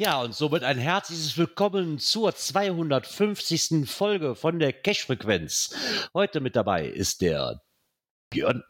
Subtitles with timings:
[0.00, 3.86] Ja, und somit ein herzliches Willkommen zur 250.
[3.86, 5.74] Folge von der Cash-Frequenz.
[6.14, 7.60] Heute mit dabei ist der
[8.30, 8.62] Björn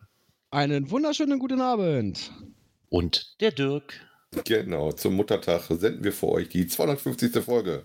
[0.50, 2.32] Einen wunderschönen guten Abend.
[2.88, 4.09] und der Dirk.
[4.44, 7.42] Genau, zum Muttertag senden wir für euch die 250.
[7.44, 7.82] Folge.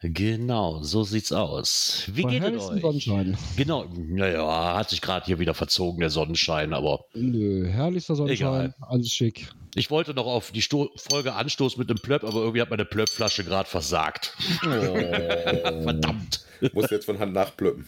[0.00, 2.04] Genau, so sieht's aus.
[2.14, 2.80] Wie Bei geht es euch?
[2.80, 3.36] Sonnenschein.
[3.56, 8.74] Genau, naja, hat sich gerade hier wieder verzogen, der Sonnenschein, aber Nö, herrlichster Sonnenschein, Egal.
[8.80, 9.50] alles schick.
[9.74, 12.86] ich wollte noch auf die Sto Folge anstoßen mit dem Plöpp, aber irgendwie hat meine
[12.86, 14.34] Plöppflasche gerade versagt.
[14.64, 14.68] Oh.
[15.82, 16.44] Verdammt.
[16.72, 17.86] Muss jetzt von Hand nachplöppen.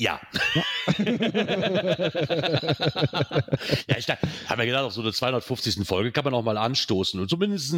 [0.00, 0.18] Ja.
[3.86, 5.86] ja, ich habe mir gedacht, auf so eine 250.
[5.86, 7.74] Folge kann man auch mal anstoßen und zumindest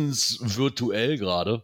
[0.57, 1.63] virtuell gerade.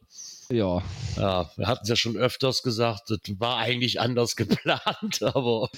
[0.51, 0.83] ja,
[1.17, 5.69] Ja, wir hatten es ja schon öfters gesagt, das war eigentlich anders geplant, aber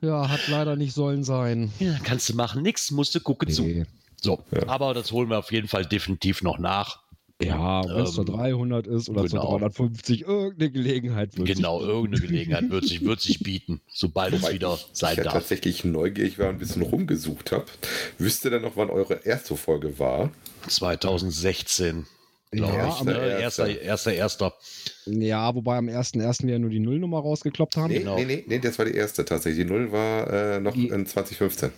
[0.00, 1.72] ja, hat leider nicht sollen sein.
[1.78, 3.62] ja, kannst du machen, nix, musste gucken zu.
[3.62, 3.86] Nee.
[4.20, 4.66] So, Ja.
[4.68, 7.00] aber das holen wir auf jeden Fall definitiv noch nach.
[7.40, 9.50] Ja, wenn es Ähm, 300 ist oder genau.
[9.58, 14.42] 350, irgendeine Gelegenheit wird Genau, sich- irgendeine Gelegenheit wird sich, wird sich bieten, sobald es
[14.42, 15.32] Wobei wieder ich sein ja darf.
[15.34, 17.66] tatsächlich neugierig war und ein bisschen rumgesucht habe.
[18.18, 20.32] Wisst ihr denn noch, wann eure erste Folge war?
[20.66, 22.06] 2016.
[22.50, 23.04] Glaube Ja, ich.
[23.04, 23.12] Ne?
[23.40, 24.54] Erster, erster, erster.
[25.06, 26.44] Ja, wobei am 1.1.
[26.46, 27.92] wir ja nur die Nullnummer rausgekloppt haben.
[27.92, 28.16] Nee, Genau.
[28.16, 29.64] nee, nee, nee, das war die erste tatsächlich.
[29.66, 31.70] Die Null war äh, noch Die- in 2015.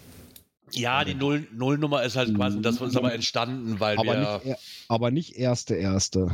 [0.73, 4.19] Ja, die Null, Nullnummer ist halt quasi, das ist aber entstanden, weil aber, wir.
[4.39, 4.59] nicht, er-
[4.89, 6.31] aber nicht erste erste.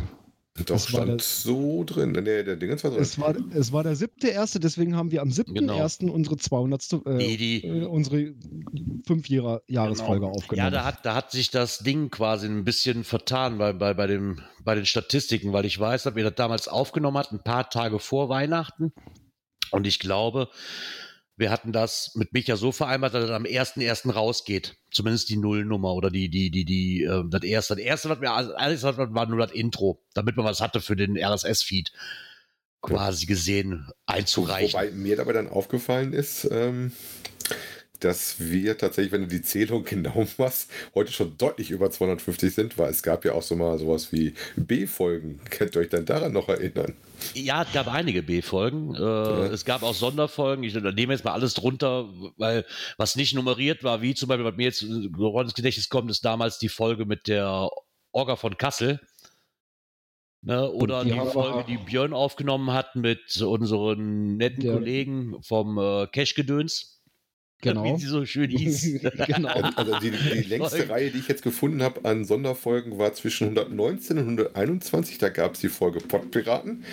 [0.58, 2.12] Doch, Das war stand das- so drin.
[2.12, 3.02] Nee, der Dingens war drin.
[3.02, 5.76] Es war, es war der siebte erste, deswegen haben wir am siebten Genau.
[5.76, 6.82] ersten unsere 200.
[7.04, 8.32] Äh, Nee, die- äh, unsere
[9.06, 10.32] Fünf-Jahresfolge Genau.
[10.32, 10.64] aufgenommen.
[10.64, 14.06] Ja, da hat, da hat sich das Ding quasi ein bisschen vertan bei, bei, bei,
[14.06, 17.68] dem, bei den Statistiken, weil ich weiß, dass wir das damals aufgenommen hatten, ein paar
[17.70, 18.92] Tage vor Weihnachten.
[19.72, 20.48] Und ich glaube,
[21.36, 24.10] wir hatten das mit Micha so vereinbart, dass es am 1.1.
[24.10, 24.76] rausgeht.
[24.90, 27.76] Zumindest die Nullnummer oder die, die, die, die, äh, das erste.
[27.76, 30.96] Das erste, was wir alles hatten, war nur das Intro, damit man was hatte für
[30.96, 31.92] den RSS-Feed
[32.80, 34.72] quasi gesehen einzureichen.
[34.72, 36.92] Wobei mir dabei dann aufgefallen ist, ähm,
[38.04, 42.78] dass wir tatsächlich, wenn du die Zählung genau machst, heute schon deutlich über 250 sind,
[42.78, 45.40] weil es gab ja auch so mal sowas wie B-Folgen.
[45.50, 46.94] Könnt ihr euch dann daran noch erinnern?
[47.34, 48.94] Ja, es gab einige B-Folgen.
[48.94, 50.64] Äh, Es gab auch Sonderfolgen.
[50.64, 52.64] Ich nehme jetzt mal alles drunter, weil
[52.98, 56.24] was nicht nummeriert war, wie zum Beispiel, was mir jetzt so ins Gedächtnis kommt, ist
[56.24, 57.68] damals die Folge mit der
[58.12, 59.00] Orga von Kassel.
[60.42, 65.76] Ne, oder die die, Folge, die Björn aufgenommen hat mit unseren netten Der- Kollegen vom
[65.78, 66.95] äh, Cash-Gedöns.
[67.62, 67.84] Genau.
[67.84, 69.00] Wie sie so schön hieß.
[69.26, 69.48] genau.
[69.76, 70.90] Also die, die längste Folgen.
[70.92, 74.24] Reihe, die ich jetzt gefunden habe an Sonderfolgen, war zwischen 119 und
[74.54, 75.18] 121.
[75.18, 76.84] Da gab es die Folge Pottpiraten,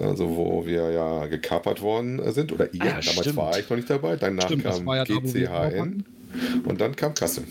[0.00, 2.50] also wo wir ja gekapert worden sind.
[2.52, 3.36] Oder ihr, Ah, ja, damals stimmt.
[3.36, 4.16] war ich noch nicht dabei.
[4.16, 6.04] Danach Stimmt, kam war ja GCHN
[6.64, 7.44] und dann kam Kassel.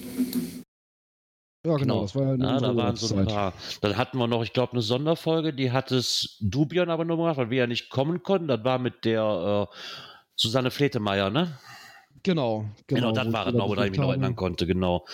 [1.66, 2.02] Ja, genau.
[2.04, 3.54] Das war ja, Ja, da waren so ein paar.
[3.82, 7.38] Dann hatten wir noch, ich glaube, eine Sonderfolge, die hat es Dubion aber nur gemacht,
[7.38, 8.48] weil wir ja nicht kommen konnten.
[8.48, 9.76] Das war mit der äh,
[10.36, 11.58] Susanne Fletemeier, ne?
[12.24, 13.12] Genau, Genau, genau.
[13.12, 15.06] das wo war es noch, woran ich mich noch erinnern konnte, genau.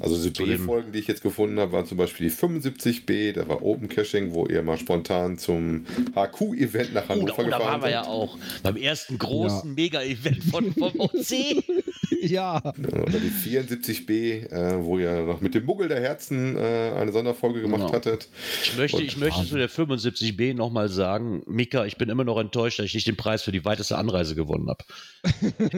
[0.00, 3.62] Also die B-Folgen, die ich jetzt gefunden habe, waren zum Beispiel die 75B, da war
[3.62, 7.60] Open Caching, wo ihr mal spontan zum HQ-Event nach Oh, da, Hannover oh, da gefahren
[7.60, 7.92] waren wir seid.
[7.92, 11.64] ja auch beim ersten großen Mega-Event von, vom OC.
[12.22, 17.12] Ja, Oder die 74B, äh, wo ihr noch mit dem Muggel der Herzen äh, eine
[17.12, 17.92] Sonderfolge gemacht Genau.
[17.92, 18.28] hattet.
[18.62, 22.78] Ich möchte, ich möchte zu der 75B nochmal sagen, Mika, ich bin immer noch enttäuscht,
[22.78, 24.84] dass ich nicht den Preis für die weiteste Anreise gewonnen habe.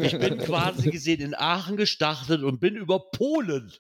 [0.02, 3.72] Ich bin quasi gesehen in Aachen gestartet und bin über Polen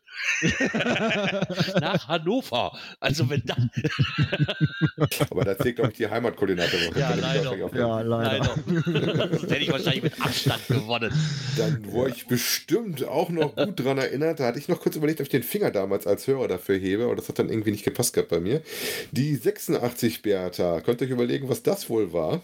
[1.80, 2.72] nach Hannover.
[3.00, 3.70] Also wenn dann,
[5.30, 6.76] Aber da zählt, glaube ich, die Heimatkoordinate.
[6.98, 7.56] Ja, leider.
[7.74, 8.56] ja, leider.
[8.86, 9.26] Leider.
[9.28, 11.12] Das hätte ich wahrscheinlich mit Abstand gewonnen.
[11.56, 15.20] Dann, wo ich bestimmt auch noch gut dran erinnert, da hatte ich noch kurz überlegt,
[15.20, 17.84] ob ich den Finger damals als Hörer dafür hebe, aber das hat dann irgendwie nicht
[17.84, 18.60] gepasst gehabt bei mir.
[19.10, 22.42] Die 86 Beata, könnt ihr euch überlegen, was das wohl war?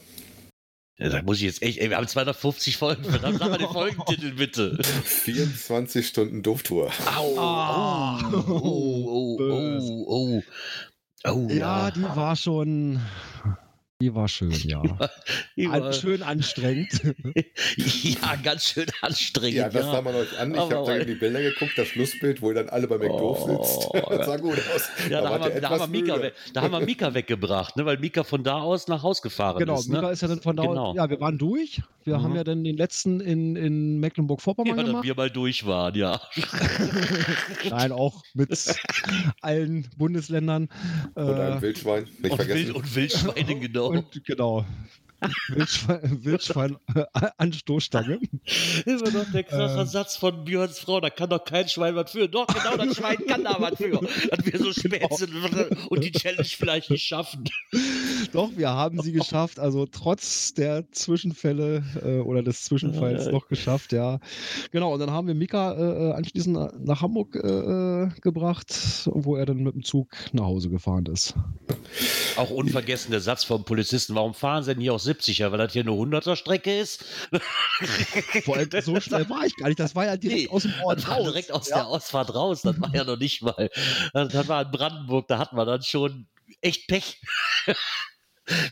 [0.99, 3.05] Ja, da muss ich jetzt echt, ey, wir haben 250 Folgen.
[3.05, 4.79] Verdammt, sag mal den Folgentitel bitte.
[4.83, 6.91] 24 Stunden Dufttour.
[7.15, 8.19] Au, Ah.
[8.33, 10.43] au, oh, oh, oh, oh, oh.
[11.25, 12.99] Oh, Ja, die war schon.
[14.03, 14.83] Die war schön, ja.
[15.57, 16.91] Die war- An, schön anstrengend.
[17.77, 19.55] ja, ganz schön anstrengend.
[19.57, 20.53] Ja, das sah man euch an.
[20.53, 23.43] Ich habe da in die Bilder geguckt, das Schlussbild, wo ihr dann alle bei McDoof
[23.43, 23.95] Oh, sitzt.
[23.95, 24.17] ja.
[24.17, 24.89] Das sah gut aus.
[25.09, 26.19] Ja, da, wart haben wir, da, haben Mika,
[26.53, 29.79] da haben wir Mika weggebracht, ne, weil Mika von da aus nach Haus gefahren genau,
[29.79, 29.89] ist.
[29.89, 29.99] Ne?
[29.99, 30.95] Mika ist ja dann von da Genau.
[30.97, 31.81] Ja, wir waren durch.
[32.05, 32.23] Wir Mhm.
[32.25, 35.05] haben ja dann den letzten in, in ja, Mecklenburg-Vorpommern dass gemacht.
[35.05, 36.21] wir mal durch waren, ja.
[37.71, 38.51] Nein, auch mit
[39.41, 40.69] allen Bundesländern.
[41.15, 42.67] Und Äh, ein Wildschwein, nicht Und, vergessen.
[42.67, 43.92] Wild, und Wildschweine, genau.
[43.99, 44.65] Und genau.
[45.49, 47.05] Wildschwein, Wildschwein äh,
[47.37, 48.19] an Stoßstange.
[48.85, 49.87] Immer noch der krasse Äh.
[49.87, 52.29] Satz von Björns Frau, da kann doch kein Schwein was für.
[52.29, 53.91] Doch, genau, das Schwein kann da was für.
[54.01, 55.17] Dass wir so spät Genau.
[55.17, 55.33] sind
[55.91, 57.45] und die Challenge vielleicht nicht schaffen.
[58.33, 59.59] Doch, wir haben sie geschafft.
[59.59, 64.21] Also trotz der Zwischenfälle äh, oder des Zwischenfalls noch geschafft, ja.
[64.71, 68.73] Genau, und dann haben wir Mika äh, äh, anschließend na- nach Hamburg äh, äh, gebracht,
[69.07, 71.35] wo er dann mit dem Zug nach Hause gefahren ist.
[72.37, 75.73] Auch unvergessen der Satz vom Polizisten, warum fahren sie denn hier auch 70er, weil das
[75.73, 77.05] hier eine 100er Strecke ist?
[78.45, 79.81] Vor allem so schnell war ich gar nicht.
[79.81, 81.23] Das war ja direkt Nee, aus dem Ort raus.
[81.25, 81.77] direkt aus ja.
[81.77, 82.63] der Ausfahrt raus.
[82.63, 83.69] Das war ja noch nicht mal.
[84.15, 86.27] Das, das war in Brandenburg, da hatten wir dann schon
[86.61, 87.21] echt Pech.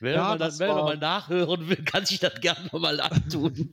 [0.00, 3.70] Wenn, Ja, man, das, man war- mal nachhören will, kann sich das gerne nochmal antun.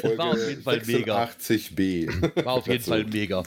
[0.00, 1.24] Folge war auf jeden Fall mega.
[1.24, 2.44] 86b.
[2.44, 2.84] War auf jeden.
[2.84, 3.42] Fall mega.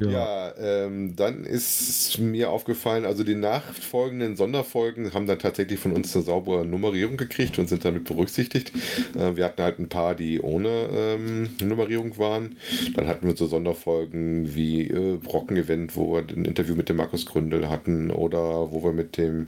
[0.00, 0.10] Ja.
[0.10, 6.14] Ja, ähm, dann ist mir aufgefallen, also die nachfolgenden Sonderfolgen haben dann tatsächlich von uns
[6.14, 8.72] eine saubere Nummerierung gekriegt und sind damit berücksichtigt.
[9.16, 12.56] Äh, wir hatten halt ein paar, die ohne ähm, Nummerierung waren.
[12.94, 17.26] Dann hatten wir so Sonderfolgen wie äh, Brocken-Event, wo wir ein Interview mit dem Markus
[17.26, 19.46] Gründel hatten oder wo wir mit dem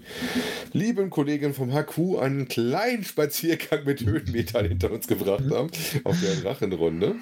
[0.73, 5.70] lieben Kollegen vom HQ einen kleinen Spaziergang mit Höhenmetern hinter uns gebracht haben
[6.05, 7.14] auf der Drachenrunde.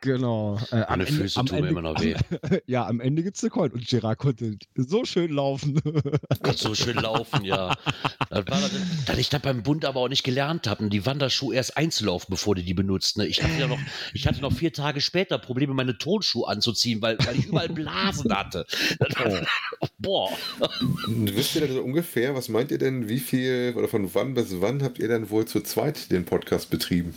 [0.00, 0.58] Genau.
[0.70, 2.14] Äh, Meine Ende- Füße tun mir immer noch weh.
[2.66, 3.70] Ja, am Ende gibt es eine Coin.
[3.72, 5.80] Und Gerard konnte so schön laufen.
[6.42, 7.74] Gott, so schön laufen, ja.
[8.30, 8.70] Das war das,
[9.06, 12.54] dass ich das beim Bund aber auch nicht gelernt habe, die Wanderschuhe erst einzulaufen, bevor
[12.54, 13.16] die die benutzt.
[13.18, 13.26] Ne?
[13.26, 13.78] Ich hatte ja noch,
[14.14, 18.34] ich hatte noch vier Tage später Probleme, meine Tonschuhe anzuziehen, weil, weil ich überall Blasen
[18.34, 18.66] hatte.
[19.98, 20.30] Boah.
[21.06, 24.34] Und Wisst ihr denn so ungefähr, was meint ihr denn, wie viel oder von wann
[24.34, 27.14] bis wann habt ihr denn wohl zu zweit den Podcast betrieben?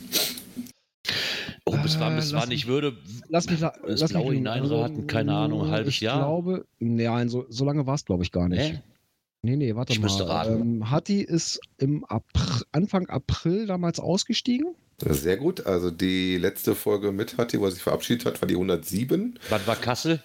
[1.68, 2.52] Oh, bis wann, Äh, bis lass wann?
[2.52, 2.96] Ich würde.
[3.28, 6.20] Lass mich, Das lass blaue mich hineinraten, keine Ahnung, ein halbes ich Jahr?
[6.20, 8.74] glaube, nein, so, so lange war es, glaube ich, gar nicht.
[8.74, 8.82] Nee?
[9.42, 10.06] Nee, nee, warte Ich mal.
[10.06, 10.62] müsste raten.
[10.62, 14.76] Ähm, Hatti ist im Apr Anfang April damals ausgestiegen.
[15.00, 15.66] Sehr gut.
[15.66, 19.38] Also die letzte Folge mit Hatti, wo er sich verabschiedet hat, war die 107.
[19.50, 20.22] Wann war Kassel?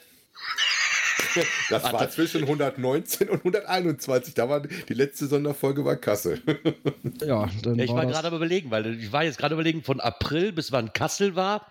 [1.70, 4.34] Das war zwischen 119 und 121.
[4.34, 6.40] Da war die letzte Sonderfolge war Kassel.
[7.24, 9.82] Ja, dann Ja, ich war war gerade am überlegen, weil ich war jetzt gerade überlegen
[9.82, 11.66] von April bis wann Kassel war,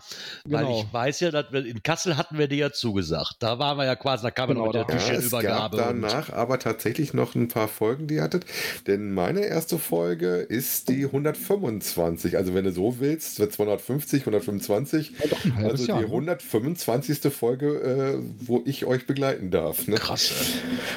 [0.45, 0.79] weil Genau.
[0.81, 3.35] ich weiß ja, dass wir in Kassel hatten wir dir ja zugesagt.
[3.39, 6.59] Da waren wir ja quasi, da kam Genau, noch mit der da- Ja, danach aber
[6.59, 8.45] tatsächlich noch ein paar Folgen, die ihr hattet.
[8.87, 12.37] Denn meine erste Folge ist die 125.
[12.37, 15.11] Also wenn du so willst, wird 250, 125.
[15.19, 15.99] Ja, doch Also die Jahr.
[16.01, 16.05] ne?
[16.07, 17.19] 125.
[17.33, 19.87] Folge, äh, wo ich euch begleiten darf.
[19.87, 19.95] Ne?
[19.95, 20.31] Krass.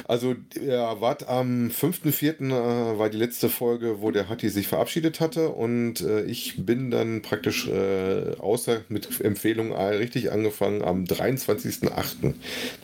[0.07, 2.49] Also, ihr wart am 5.4.
[2.49, 6.91] Äh, war die letzte Folge, wo der Hatti sich verabschiedet hatte und äh, ich bin
[6.91, 12.33] dann praktisch äh, außer mit Empfehlung richtig angefangen am 23.8.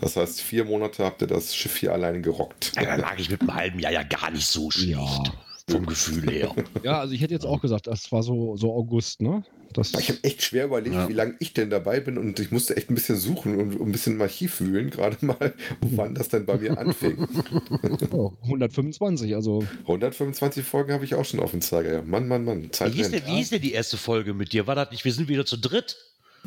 [0.02, 2.74] Das heißt, vier Monate habt ihr das Schiff hier alleine gerockt.
[2.76, 4.90] Ja, dann lag ich mit einem halben Jahr ja gar nicht so schlecht.
[4.90, 5.24] Ja.
[5.70, 6.54] Vom Gefühl her.
[6.84, 9.44] Ja, also ich hätte jetzt auch gesagt, das war so, so August, ne?
[9.74, 11.08] Das, Ich habe echt schwer überlegt, Ja.
[11.10, 13.92] wie lange ich denn dabei bin und ich musste echt ein bisschen suchen und ein
[13.92, 17.28] bisschen im Archiv wühlen, gerade mal, wann das dann bei mir anfing.
[18.12, 21.94] oh, 125, also 125 Folgen habe ich auch schon auf dem Zeiger.
[21.94, 22.02] Ja.
[22.02, 22.72] Mann, Mann, Mann.
[22.72, 24.66] Zeit Wie hieß, denn, wie hieß denn die erste Folge mit dir?
[24.68, 25.98] War das nicht, wir sind wieder zu dritt?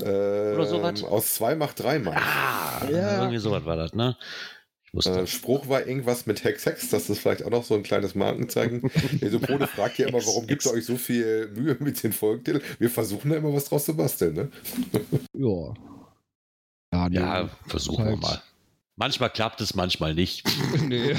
[0.01, 1.05] Ähm, sowas?
[1.05, 2.17] Aus zwei macht drei Mann.
[2.17, 3.19] Ah, Ja.
[3.21, 4.17] irgendwie sowas war das, ne?
[4.95, 8.15] Äh, Spruch war irgendwas mit Hex Hex, das ist vielleicht auch noch so ein kleines
[8.15, 8.83] Markenzeichen.
[9.21, 12.63] Mesopode fragt ja immer, warum gibt ihr euch so viel Mühe mit den Folgentiteln?
[12.79, 14.51] Wir versuchen da immer was draus zu basteln, ne?
[15.35, 15.75] ja.
[16.95, 18.43] Ja, ja, versuchen wir halt- mal.
[19.03, 20.47] Manchmal klappt es, manchmal nicht.
[20.87, 21.17] nee.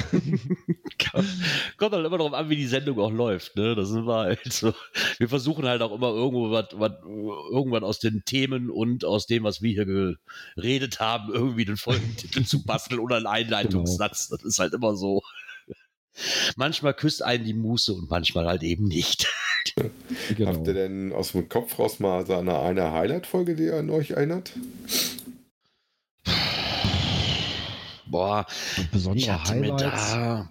[1.76, 3.56] Kommt halt immer darauf an, wie die Sendung auch läuft.
[3.56, 3.74] Ne?
[3.74, 4.72] Das sind wir halt so.
[5.18, 6.92] Wir versuchen halt auch immer irgendwo was, was,
[7.52, 10.16] irgendwann aus den Themen und aus dem, was wir hier
[10.56, 14.28] geredet haben, irgendwie den Folgentitel zu basteln oder einen Einleitungssatz.
[14.28, 15.20] Das ist halt immer so.
[16.56, 19.28] Manchmal küsst einen die Muße und manchmal halt eben nicht.
[20.34, 20.54] genau.
[20.54, 23.90] Habt ihr denn aus dem Kopf raus mal so eine, eine Highlight-Folge, die ihr an
[23.90, 24.52] euch erinnert?
[28.14, 28.46] Boah,
[28.92, 30.12] Besondere Highlights.
[30.12, 30.50] da.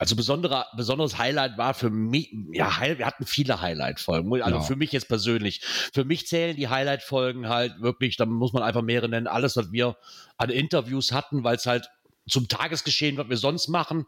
[0.00, 4.32] Also besondere, besonderes Highlight war für mich, ja, wir hatten viele Highlight-Folgen.
[4.42, 4.62] Also Ja.
[4.64, 5.60] für mich jetzt persönlich.
[5.92, 9.70] Für mich zählen die Highlight-Folgen halt wirklich, da muss man einfach mehrere nennen, alles, was
[9.70, 9.96] wir
[10.38, 11.88] an Interviews hatten, weil es halt
[12.28, 14.06] zum Tagesgeschehen, was wir sonst machen,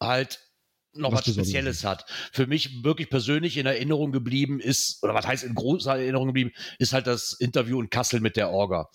[0.00, 0.40] halt
[0.94, 2.04] noch Was was, Spezielles hat.
[2.32, 6.52] Für mich wirklich persönlich in Erinnerung geblieben ist, oder was heißt in großer Erinnerung geblieben,
[6.78, 8.88] ist halt das Interview in Kassel mit der Orga.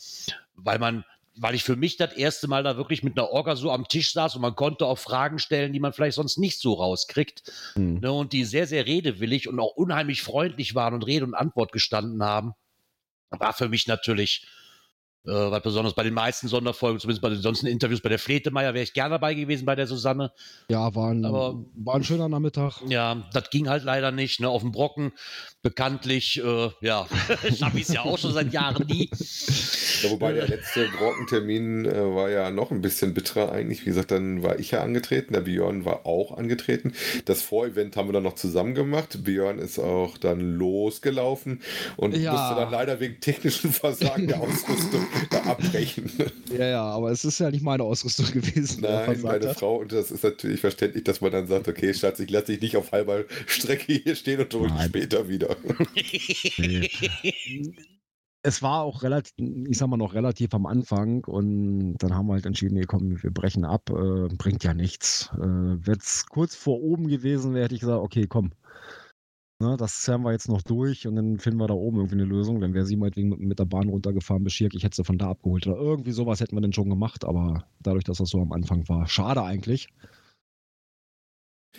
[0.55, 1.03] Weil man,
[1.35, 4.13] weil ich für mich das erste Mal da wirklich mit einer Orga so am Tisch
[4.13, 7.51] saß und man konnte auch Fragen stellen, die man vielleicht sonst nicht so rauskriegt.
[7.73, 7.99] Hm.
[7.99, 11.71] Ne, und die sehr, sehr redewillig und auch unheimlich freundlich waren und Rede und Antwort
[11.71, 12.53] gestanden haben,
[13.29, 14.47] war für mich natürlich
[15.25, 18.73] äh, was besonders bei den meisten Sonderfolgen, zumindest bei den sonstigen Interviews, bei der Fletemeier
[18.73, 20.31] wäre ich gerne dabei gewesen bei der Susanne.
[20.69, 22.81] Ja, war ein, Aber- war ein schöner Nachmittag.
[22.87, 24.39] Ja, das ging halt leider nicht.
[24.41, 24.49] Ne?
[24.49, 25.13] Auf dem Brocken,
[25.61, 27.07] bekanntlich, äh, ja,
[27.57, 29.09] schaffe ich es ja auch schon seit Jahren nie.
[30.03, 33.81] Ja, wobei der letzte Brockentermin äh, war ja noch ein bisschen bitterer eigentlich.
[33.81, 36.93] Wie gesagt, dann war ich ja angetreten, der Björn war auch angetreten.
[37.25, 39.23] Das Vorevent haben wir dann noch zusammen gemacht.
[39.23, 41.61] Björn ist auch dann losgelaufen
[41.95, 42.33] und Ja.
[42.33, 46.11] musste dann leider wegen technischen Versagen der Ausrüstung da abbrechen.
[46.57, 48.81] Ja, ja, aber es ist ja nicht meine Ausrüstung gewesen.
[48.81, 49.59] Nein, meine hat.
[49.59, 52.61] Frau, und das ist natürlich verständlich, dass man dann sagt, okay, Schatz, ich lasse dich
[52.61, 54.89] nicht auf halber Strecke hier stehen und dich Nein.
[54.89, 55.55] später wieder.
[58.45, 62.33] Es war auch relativ, ich sag mal noch relativ am Anfang und dann haben wir
[62.33, 65.31] halt entschieden, nee, komm, wir brechen ab, äh, bringt ja nichts.
[65.35, 68.51] Äh, Wenn es kurz vor oben gewesen wäre, hätte ich gesagt, okay, komm.
[69.59, 72.25] Ne, das zerren wir jetzt noch durch und dann finden wir da oben irgendwie eine
[72.25, 72.59] Lösung.
[72.59, 75.17] Dann wäre sie meinetwegen mit, mit der Bahn runtergefahren bis Schirk, ich hätte sie von
[75.17, 78.41] da abgeholt oder irgendwie sowas hätten wir dann schon gemacht, aber dadurch, dass das so
[78.41, 79.87] am Anfang war, schade eigentlich.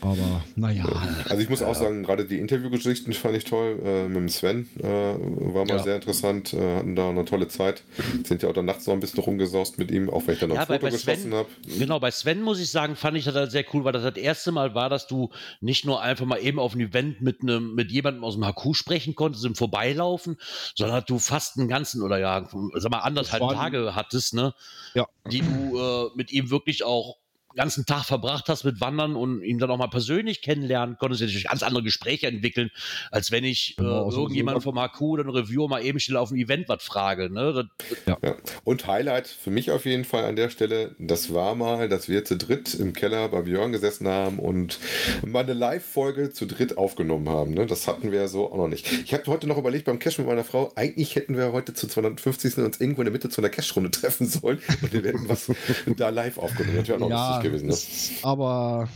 [0.05, 0.85] Aber naja,
[1.31, 3.81] Also ich muss auch sagen, gerade die Interviewgeschichten fand ich toll.
[3.83, 5.83] Äh, mit dem Sven äh, war mal Ja.
[5.83, 7.83] sehr interessant, äh, hatten da eine tolle Zeit.
[8.25, 10.51] Sind ja auch dann nachts noch ein bisschen rumgesaust mit ihm, auch wenn ich dann
[10.51, 11.49] noch Ja, ein Foto bei geschossen habe.
[11.79, 14.17] Genau, bei Sven muss ich sagen, fand ich das halt sehr cool, weil das das
[14.17, 15.31] erste Mal war, dass du
[15.63, 18.75] nicht nur einfach mal eben auf ein Event mit einem, mit jemandem aus dem HQ
[18.77, 20.37] sprechen konntest im Vorbeilaufen,
[20.75, 24.53] sondern dass du fast einen ganzen oder ja, sag mal anderthalb Tage hattest, ne?
[24.95, 25.07] Ja.
[25.31, 27.17] Die du äh, mit ihm wirklich auch
[27.55, 31.27] ganzen Tag verbracht hast mit Wandern und ihn dann auch mal persönlich kennenlernen konntest, ja
[31.27, 32.71] natürlich ganz andere Gespräche entwickeln,
[33.11, 36.17] als wenn ich äh, Genau, so- irgendjemand vom HQ oder ein Reviewer mal eben schnell
[36.17, 37.67] auf ein Event was frage, ne?
[38.07, 38.37] Das, Ja.
[38.65, 42.25] Und Highlight für mich auf jeden Fall an der Stelle, das war mal, dass wir
[42.25, 44.79] zu dritt im Keller bei Björn gesessen haben und
[45.25, 47.53] mal eine Live-Folge zu dritt aufgenommen haben.
[47.55, 47.67] Ne?
[47.67, 48.91] Das hatten wir ja so auch noch nicht.
[49.05, 51.87] Ich habe heute noch überlegt beim Cash mit meiner Frau, eigentlich hätten wir heute zu
[51.87, 52.59] 250.
[52.59, 55.51] uns irgendwo in der Mitte zu einer Cash-Runde treffen sollen und wir hätten was
[55.97, 56.77] da live aufgenommen.
[56.79, 57.67] Das wäre auch noch ja, lustig gewesen.
[57.67, 57.73] Ne?
[57.75, 58.89] es- aber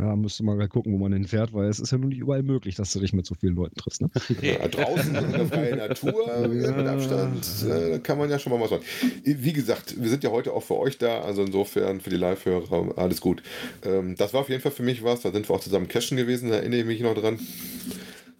[0.00, 2.42] ja, müsste man gleich gucken, wo man hinfährt, weil es ist ja nun nicht überall
[2.42, 4.00] möglich, dass du dich mit so vielen Leuten triffst.
[4.02, 4.10] Ne?
[4.42, 8.60] Ja, draußen in der freien Natur äh, mit Abstand äh, kann man ja schon mal
[8.60, 8.82] was machen.
[9.24, 12.98] Wie gesagt, wir sind ja heute auch für euch da, also insofern für die Live-Hörer
[12.98, 13.42] alles gut.
[13.84, 16.16] Ähm, das war auf jeden Fall für mich was, da sind wir auch zusammen cashen
[16.16, 17.38] gewesen, da erinnere ich mich noch dran.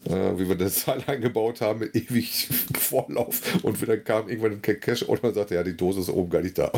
[0.07, 4.63] Äh, wie wir das Saal eingebaut haben mit ewig Vorlauf und dann kam irgendwann ein
[4.63, 6.71] Cash und man sagte, ja, die Dose ist oben gar nicht da.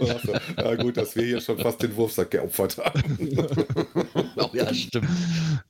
[0.00, 3.02] dachte, ja gut, dass wir hier schon fast den Wurfsack geopfert haben.
[4.36, 5.08] oh ja, stimmt.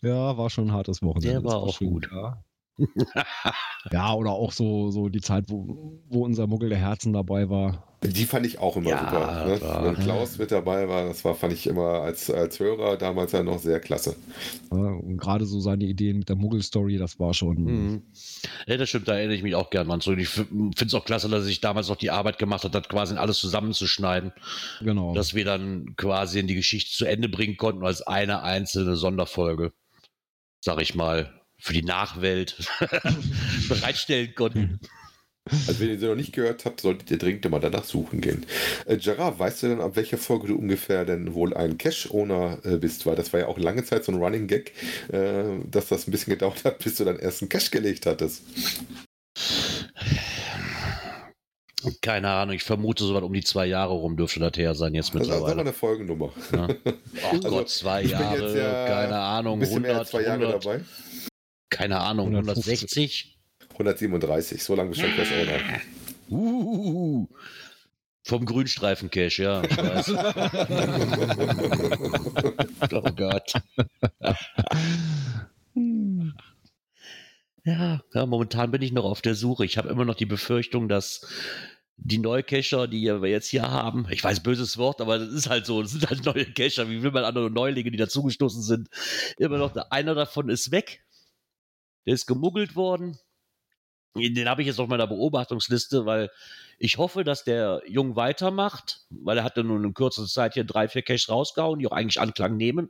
[0.03, 1.41] Ja, war schon ein hartes Wochenende.
[1.41, 2.09] Der war auch schön, gut.
[2.13, 2.43] Ja.
[3.93, 7.85] ja, oder auch so, so die Zeit, wo, wo unser Muggel der Herzen dabei war.
[8.05, 9.45] Die fand ich auch immer Ja, super.
[9.47, 9.59] Ne?
[9.61, 9.85] ja.
[9.85, 13.43] Wenn Klaus mit dabei war, das war, fand ich immer als, als Hörer damals ja
[13.43, 14.15] noch sehr klasse.
[14.71, 17.57] Ja, und gerade so seine Ideen mit der Muggel-Story, das war schon.
[17.65, 18.03] Mhm.
[18.69, 20.01] Ja, das stimmt, da erinnere ich mich auch gern dran.
[20.01, 20.21] zurück.
[20.21, 22.89] Ich finde es auch klasse, dass er sich damals noch die Arbeit gemacht hat, das
[22.89, 24.33] quasi alles zusammenzuschneiden,
[24.81, 25.13] Genau.
[25.15, 29.73] dass wir dann quasi in die Geschichte zu Ende bringen konnten als eine einzelne Sonderfolge,
[30.61, 32.57] sag ich mal, für die Nachwelt
[33.69, 34.81] bereitstellen konnten.
[35.67, 38.45] Also wenn ihr sie noch nicht gehört habt, solltet ihr dringend mal danach suchen gehen.
[38.85, 42.77] Äh, Gerard, weißt du denn, ab welcher Folge du ungefähr denn wohl ein Cash-Owner äh,
[42.77, 43.07] bist?
[43.07, 44.73] Weil das war ja auch lange Zeit so ein Running Gag,
[45.11, 48.43] äh, dass das ein bisschen gedauert hat, bis du deinen ersten Cash gelegt hattest.
[52.03, 54.95] Keine Ahnung, ich vermute, so was um die zwei Jahre rum dürfte das her sein
[54.95, 55.61] jetzt Also, sag mal mittlerweile.
[55.61, 56.33] eine Folgennummer.
[56.53, 56.69] Ja.
[57.25, 60.41] Ach Also, Gott, zwei Jahre, ja keine Ein Ahnung, bisschen mehr 100, als zwei Jahre
[60.43, 60.81] 100, dabei.
[61.71, 62.67] Keine Ahnung, 150.
[62.67, 63.39] 160?
[63.73, 65.61] 137, so lange bist du schon Cash-Owner.
[66.31, 67.27] Uh,
[68.23, 69.63] vom Grünstreifen-Cash, ja.
[69.65, 70.11] Ich weiß.
[72.93, 73.53] oh Gott.
[77.65, 79.65] Ja, ja, momentan bin ich noch auf der Suche.
[79.65, 81.27] Ich habe immer noch die Befürchtung, dass
[81.97, 85.67] die Neucacher, die wir jetzt hier haben, ich weiß, böses Wort, aber das ist halt
[85.67, 88.89] so, das sind halt neue Cacher, wie will man andere Neulinge, die dazugestoßen sind,
[89.37, 91.03] immer noch, einer davon ist weg.
[92.09, 93.19] Der ist gemuggelt worden.
[94.17, 96.31] Den habe ich jetzt auf meiner Beobachtungsliste, weil
[96.79, 100.65] ich hoffe, dass der Jung weitermacht, weil er hat ja nun in kürzer Zeit hier
[100.65, 102.89] drei, vier Caches rausgehauen, die auch eigentlich Anklang nehmen.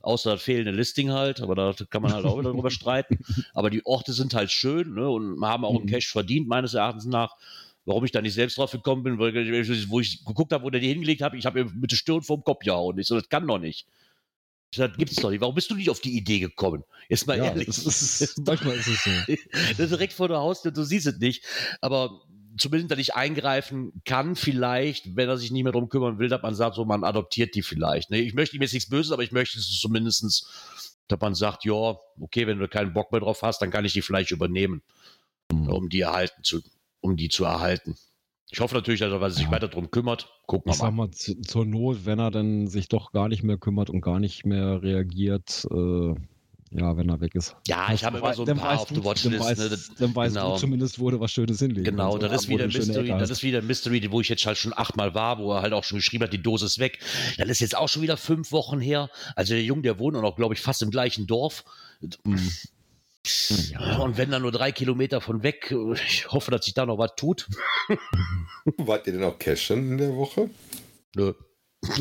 [0.00, 3.20] Außer das fehlende Listing halt, aber da kann man halt auch wieder drüber streiten.
[3.54, 7.04] Aber die Orte sind halt schön ne, und haben auch einen Cache verdient, meines Erachtens
[7.04, 7.36] nach.
[7.84, 10.80] Warum ich da nicht selbst drauf gekommen bin, weil, wo ich geguckt habe, wo der
[10.80, 12.98] die hingelegt habe, ich habe ihm mit der Stirn vorm Kopf gehauen.
[12.98, 13.86] Ich so, das kann doch nicht.
[14.74, 15.40] Sag, gibt's doch nicht.
[15.40, 16.84] Warum bist du nicht auf die Idee gekommen?
[17.08, 17.66] Jetzt mal Ja, ehrlich.
[17.66, 19.10] das ist, manchmal ist es so.
[19.70, 21.44] das ist direkt vor der Haustür, du siehst es nicht.
[21.80, 22.22] Aber
[22.56, 26.42] zumindest, dass ich eingreifen kann, vielleicht, wenn er sich nicht mehr drum kümmern will, dass
[26.42, 28.10] man sagt, so, man adoptiert die vielleicht.
[28.10, 28.20] Ne?
[28.20, 31.96] Ich möchte ihm jetzt nichts Böses, aber ich möchte es zumindestens, dass man sagt, ja,
[32.20, 34.82] okay, wenn du keinen Bock mehr drauf hast, dann kann ich die vielleicht übernehmen,
[35.50, 36.60] um die erhalten zu,
[37.00, 37.96] um die zu erhalten.
[38.52, 39.50] Ich hoffe natürlich, dass er sich Ja.
[39.52, 40.28] weiter drum kümmert.
[40.46, 41.06] Gucken Ich wir sag mal.
[41.06, 44.18] mal, zu, zur Not, wenn er dann sich doch gar nicht mehr kümmert und gar
[44.20, 46.14] nicht mehr reagiert, äh,
[46.72, 47.56] ja, wenn er weg ist.
[47.66, 49.40] Ja, ich habe immer so ein paar auf der Watchlist.
[49.40, 49.78] Dann weißt, Ne?
[49.98, 50.52] Dann weißt genau.
[50.54, 53.60] du zumindest, wo du was Schönes hinlegen Genau, das ist wieder Mystery, das ist wieder
[53.62, 56.32] Mystery, wo ich jetzt halt schon achtmal war, wo er halt auch schon geschrieben hat,
[56.32, 57.00] die Dose ist weg.
[57.38, 59.10] Das ist jetzt auch schon wieder fünf Wochen her.
[59.34, 61.64] Also der Junge, der wohnt auch noch, glaube ich, fast im gleichen Dorf.
[63.26, 65.74] Ja, und wenn dann nur drei Kilometer von weg,
[66.06, 67.48] ich hoffe, dass sich da noch was tut.
[68.78, 70.48] Wart ihr denn auch cashen in der Woche?
[71.14, 71.34] Nö.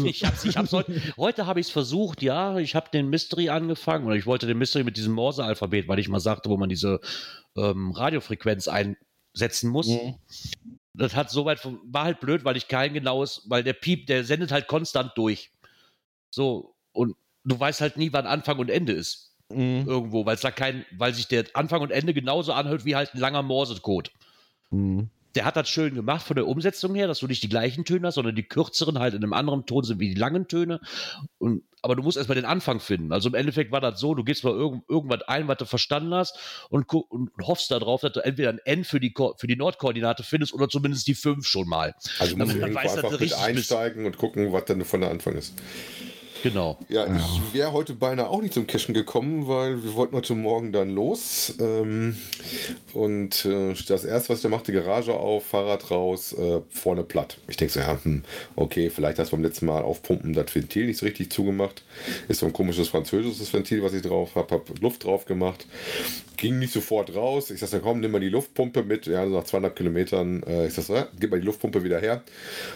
[0.03, 2.57] Ich hab's, ich hab's heute, heute habe ich es versucht, ja.
[2.57, 6.09] Ich habe den Mystery angefangen oder ich wollte den Mystery mit diesem Morse-Alphabet, weil ich
[6.09, 6.99] mal sagte, wo man diese
[7.55, 9.87] ähm, Radiofrequenz einsetzen muss.
[9.87, 10.15] Mhm.
[10.93, 14.51] Das hat soweit, war halt blöd, weil ich kein genaues, weil der Piep, der sendet
[14.51, 15.51] halt konstant durch.
[16.29, 19.28] So, und du weißt halt nie, wann Anfang und Ende ist.
[19.51, 19.85] Mhm.
[19.87, 23.13] Irgendwo, weil es da kein, weil sich der Anfang und Ende genauso anhört wie halt
[23.13, 24.11] ein langer Morse-Code.
[24.69, 25.09] Mhm.
[25.35, 28.07] Der hat das schön gemacht von der Umsetzung her, dass du nicht die gleichen Töne
[28.07, 30.79] hast, sondern die kürzeren halt in einem anderen Ton sind wie die langen Töne.
[31.37, 33.13] Und, aber du musst erstmal den Anfang finden.
[33.13, 36.15] Also im Endeffekt war das so, du gehst mal irgend, irgendwas ein, was du verstanden
[36.15, 36.37] hast
[36.71, 40.23] und, und hoffst darauf, dass du entweder ein N für die, Ko- für die Nordkoordinate
[40.23, 41.93] findest oder zumindest die 5 schon mal.
[42.17, 43.71] Also muss Damit ich man irgendwo weiß, dass einfach du mit richtig bist.
[43.71, 45.53] einsteigen und gucken, was dann von der Anfang ist.
[46.43, 46.77] Genau.
[46.87, 50.71] Ja, ich wäre heute beinahe auch nicht zum Cashen gekommen, weil wir wollten heute Morgen
[50.71, 51.53] dann los.
[51.59, 52.15] Ähm,
[52.93, 57.37] und äh, das erste, was ich da machte, Garage auf, Fahrrad raus, äh, vorne platt.
[57.47, 58.23] Ich denke so, ja, hm,
[58.55, 61.83] okay, vielleicht hast du beim letzten Mal aufpumpen das Ventil nicht so richtig zugemacht.
[62.27, 65.65] Ist so ein komisches französisches Ventil, was ich drauf habe, habe Luft drauf gemacht.
[66.37, 67.51] Ging nicht sofort raus.
[67.51, 69.07] Ich sag so, komm, nimm mal die Luftpumpe mit.
[69.07, 70.41] Ja, so nach 200 Kilometern.
[70.43, 72.23] Äh, ich sag so, ja, gib mal die Luftpumpe wieder her.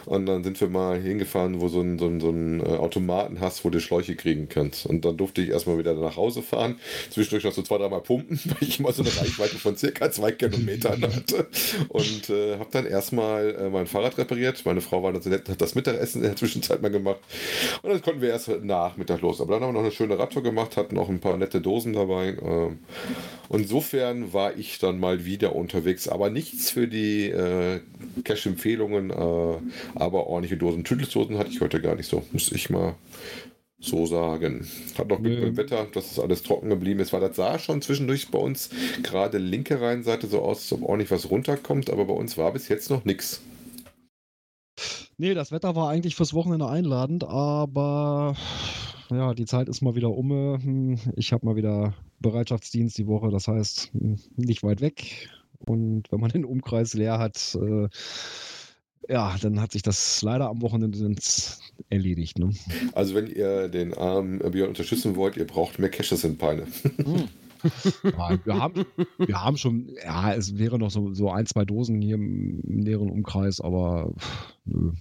[0.06, 3.39] Und dann sind wir mal hingefahren, wo so ein, so ein, so ein äh, Automaten
[3.39, 4.86] hast, wo du Schläuche kriegen kannst.
[4.86, 6.80] Und dann durfte ich erstmal wieder nach Hause fahren.
[7.10, 10.32] Zwischendurch noch so zwei, dreimal pumpen, weil ich immer so eine Reichweite von circa zwei
[10.32, 11.48] Kilometern hatte.
[11.89, 14.63] Und äh, habe dann erstmal äh, mein Fahrrad repariert.
[14.66, 17.20] Meine Frau war dann so nett, hat das Mittagessen in der Zwischenzeit mal gemacht.
[17.82, 19.42] Und dann konnten wir erst Nachmittag los.
[19.42, 21.94] Aber dann haben wir noch eine schöne Radtour gemacht, hatten auch ein paar nette Dosen
[21.94, 22.38] dabei.
[22.42, 22.80] Ähm,
[23.50, 26.08] und insofern war ich dann mal wieder unterwegs.
[26.08, 27.82] Aber nichts für die äh,
[28.24, 29.13] Cash-Empfehlungen, äh,
[29.96, 30.84] aber ordentliche Dosen.
[30.84, 32.96] Tüdelsdosen hatte ich heute gar nicht so, muss ich mal
[33.86, 34.67] so sagen.
[34.98, 37.82] Hat noch Glück dem Wetter, dass es alles trocken geblieben ist, weil das sah schon
[37.82, 38.69] zwischendurch bei uns
[39.02, 42.67] gerade linke Rheinseite so aus, als ob ordentlich was runterkommt, aber bei uns war bis
[42.69, 43.41] jetzt noch nichts.
[45.17, 48.36] Nee, das Wetter war eigentlich fürs Wochenende einladend, aber
[49.12, 50.98] ja, die Zeit ist mal wieder um.
[51.15, 55.30] Ich habe mal wieder Bereitschaftsdienst die Woche, das heißt nicht weit weg.
[55.60, 57.88] Und wenn man den Umkreis leer hat, äh,
[59.10, 61.16] ja, dann hat sich das leider am Wochenende
[61.89, 62.39] erledigt.
[62.39, 62.54] Ne?
[62.94, 66.68] Also wenn ihr den armen Björn unterstützen wollt, ihr braucht mehr Caches in Peine.
[68.04, 68.86] Ja, wir, haben,
[69.18, 72.80] wir haben schon, ja, es wäre noch so, so ein, zwei Dosen hier im, im
[72.82, 74.92] näheren Umkreis, aber pff, nö,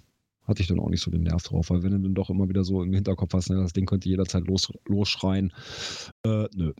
[0.44, 2.48] hatte ich dann auch nicht so den Nerv drauf, weil wenn du dann doch immer
[2.48, 5.52] wieder so im Hinterkopf hast, ne, das Ding könnte jederzeit los, losschreien,
[6.24, 6.72] äh, nö.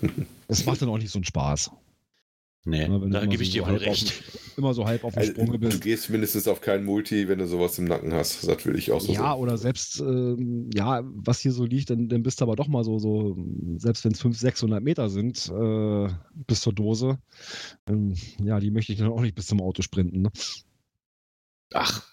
[0.46, 1.72] Es macht dann auch nicht so einen Spaß.
[2.68, 4.10] Nee, ne, du da gebe so- ich dir so wohl halb auf recht.
[4.10, 5.80] dem- Immer so halb auf dem Also, Sprung du bist.
[5.82, 8.46] gehst mindestens auf keinen Multi, wenn du sowas im Nacken hast.
[8.46, 9.40] Das würde ich auch so Ja, sehen.
[9.40, 12.82] oder selbst, ähm, ja, was hier so liegt, dann, dann bist du aber doch mal
[12.82, 13.36] so, so
[13.76, 16.08] selbst wenn es 500, 600 Meter sind, äh,
[16.46, 17.18] bis zur Dose,
[17.86, 20.22] ähm, ja, die möchte ich dann auch nicht bis zum Auto sprinten.
[20.22, 20.30] Ne?
[21.74, 22.07] Ach,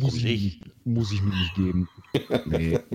[0.00, 1.88] Muss ich, muss ich mir nicht geben.
[2.46, 2.78] Nee.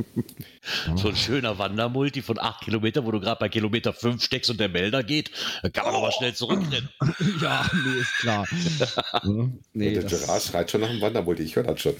[0.96, 4.60] So ein schöner Wandermulti von acht Kilometer, wo du gerade bei Kilometer fünf steckst und
[4.60, 6.89] der Melder geht, da kann man doch mal schnell zurückrennen.
[7.41, 8.46] ja, nee, ist klar.
[9.24, 9.54] Ne?
[9.74, 11.96] nee, der Gerard schreit schon nach dem Wandermulti, ich höre das schon.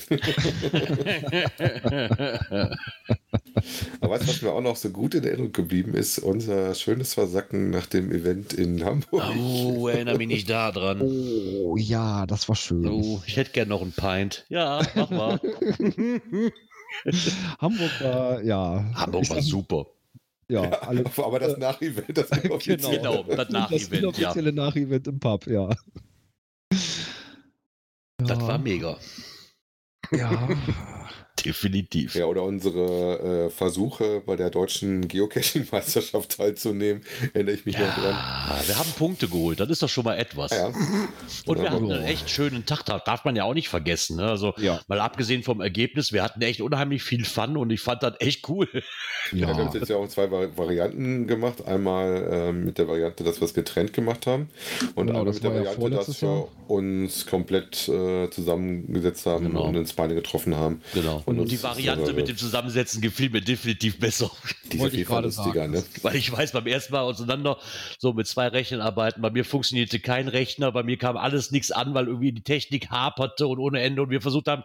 [4.02, 6.20] Aber weißt du, was mir auch noch so gut in Erinnerung geblieben ist?
[6.20, 9.24] Unser schönes Versacken nach dem Event in Hamburg.
[9.38, 11.02] oh, erinnere mich nicht da dran.
[11.02, 12.88] oh, ja, das war schön.
[12.88, 14.46] Oh, ich hätte gern noch ein Pint.
[14.50, 15.40] Ja, mach mal.
[17.60, 18.86] Hamburg war, ja.
[18.96, 19.88] Hamburg war super.
[20.48, 22.98] Ja, alle, Aber das Nach-Event, das inoffizielle.
[22.98, 24.34] Genau, das das Nach-Event, ja.
[24.52, 25.70] Nach-Event im Pub, ja.
[26.70, 28.98] Das Ja, war mega.
[30.12, 30.48] Ja.
[31.46, 32.16] Definitiv.
[32.16, 37.04] Ja, oder unsere äh, Versuche bei der deutschen Geocaching-Meisterschaft teilzunehmen,
[37.34, 38.04] erinnere ich mich noch dran.
[38.14, 40.52] Ja, wir haben Punkte geholt, das ist doch schon mal etwas.
[40.52, 40.68] Ja,
[41.46, 41.94] Und wir Ja, hatten so.
[41.94, 44.18] einen echt schönen Tag, da darf man ja auch nicht vergessen.
[44.18, 44.28] Ne?
[44.30, 44.82] Also Ja.
[44.88, 48.48] mal abgesehen vom Ergebnis, wir hatten echt unheimlich viel Fun und ich fand das echt
[48.50, 48.68] cool.
[49.32, 51.66] Ja, wir haben Ja, es jetzt ja auch in zwei Vari- Varianten gemacht.
[51.68, 54.50] Einmal ähm, mit der Variante, dass wir es getrennt gemacht haben
[54.96, 59.46] und Genau, einmal das mit der ja Variante, dass wir uns komplett äh, zusammengesetzt haben
[59.46, 59.66] Genau.
[59.66, 60.82] und ins Beine getroffen haben.
[60.94, 61.22] Genau.
[61.26, 64.32] Und, uns die Variante mit dem Zusammensetzen gefiel mir definitiv besser.
[64.72, 65.72] die Wollte ich gerade sagen.
[65.72, 65.84] ne?
[66.02, 67.58] Weil ich weiß, beim ersten Mal auseinander,
[67.98, 71.72] so mit zwei Rechnern arbeiten, bei mir funktionierte kein Rechner, bei mir kam alles nichts
[71.72, 74.64] an, weil irgendwie die Technik haperte und ohne Ende und wir versucht haben,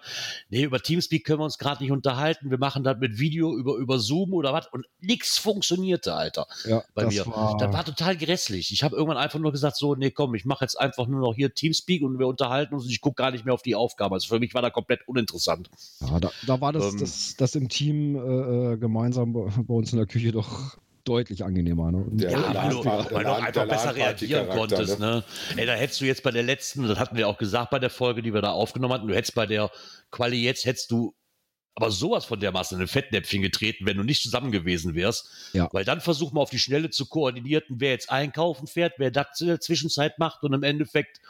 [0.49, 3.77] nee, über Teamspeak können wir uns gerade nicht unterhalten, wir machen das mit Video über,
[3.77, 7.27] über Zoom oder was und nichts funktionierte, Alter, ja, bei das mir.
[7.27, 8.73] War, Das war total grässlich.
[8.73, 11.35] Ich habe irgendwann einfach nur gesagt, so, nee, komm, ich mache jetzt einfach nur noch
[11.35, 14.15] hier Teamspeak und wir unterhalten uns und ich gucke gar nicht mehr auf die Aufgaben.
[14.15, 15.71] Also für mich war da komplett uninteressant.
[16.01, 19.93] ja, da, da war das, Ähm, das, das im Team äh, äh, gemeinsam bei uns
[19.93, 21.91] in der Küche doch deutlich angenehmer.
[21.91, 22.05] Ne?
[22.11, 24.99] Der Ja, weil du, der weil du einfach besser reagieren konntest.
[24.99, 25.25] Ne?
[25.57, 27.91] Ey, da hättest du jetzt bei der letzten, das hatten wir auch gesagt bei der
[27.91, 29.71] Folge, die wir da aufgenommen hatten, du hättest bei der
[30.11, 31.15] Quali jetzt, hättest du
[31.75, 35.31] aber sowas von dermaßen in ein Fettnäpfchen getreten, wenn du nicht zusammen gewesen wärst.
[35.53, 35.69] Ja.
[35.73, 39.41] Weil dann versuch mal auf die Schnelle zu koordinieren, wer jetzt einkaufen fährt, wer das
[39.41, 41.21] in der Zwischenzeit macht und im Endeffekt,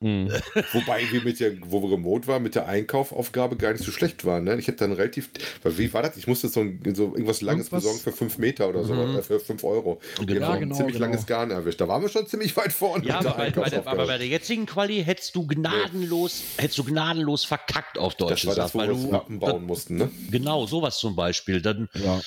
[0.00, 0.30] Mhm.
[0.72, 4.24] Wobei wir mit der, wo wir remote waren, mit der Einkaufaufgabe gar nicht so schlecht
[4.24, 4.44] waren.
[4.44, 4.56] Ne?
[4.58, 5.28] Ich hätte dann relativ,
[5.64, 6.16] weil wie war das?
[6.16, 9.16] Ich musste so, ein, so irgendwas Langes Irgendwas- besorgen für 5 Meter oder so, Mhm.
[9.18, 10.00] äh, für 5 Euro.
[10.20, 11.06] Und Genau, genau, ein ziemlich genau.
[11.06, 11.80] langes Garn erwischt.
[11.80, 13.04] Da waren wir schon ziemlich weit vorne.
[13.06, 16.78] ja, mit aber bei, bei der, aber bei der jetzigen Quali hättest du gnadenlos, hättest
[16.78, 19.96] du gnadenlos verkackt auf Deutsch das war das, gesagt, wo weil wir Wappen bauen mussten.
[19.96, 20.10] Ne?
[20.30, 22.20] genau, sowas zum Beispiel, dann, Ja,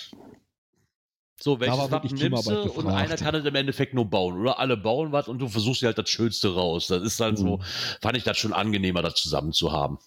[1.42, 4.40] So, welches Wappen nimmst du und einer kann es im Endeffekt nur bauen.
[4.40, 6.88] Oder alle bauen was und du versuchst dir halt das Schönste raus.
[6.88, 7.62] Das ist dann so, Mhm.
[8.02, 9.98] fand ich das schon angenehmer, das zusammen zu haben.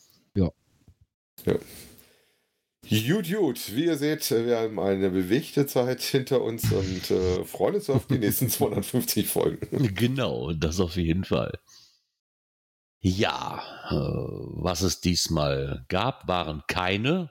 [2.88, 3.75] Gut, gut.
[3.75, 8.07] Wie ihr seht, wir haben eine bewegte Zeit hinter uns und äh, freuen uns auf
[8.07, 9.94] die nächsten 250 Folgen.
[9.94, 11.59] Genau, das auf jeden Fall.
[13.01, 17.31] Ja, äh, was es diesmal gab, waren keine.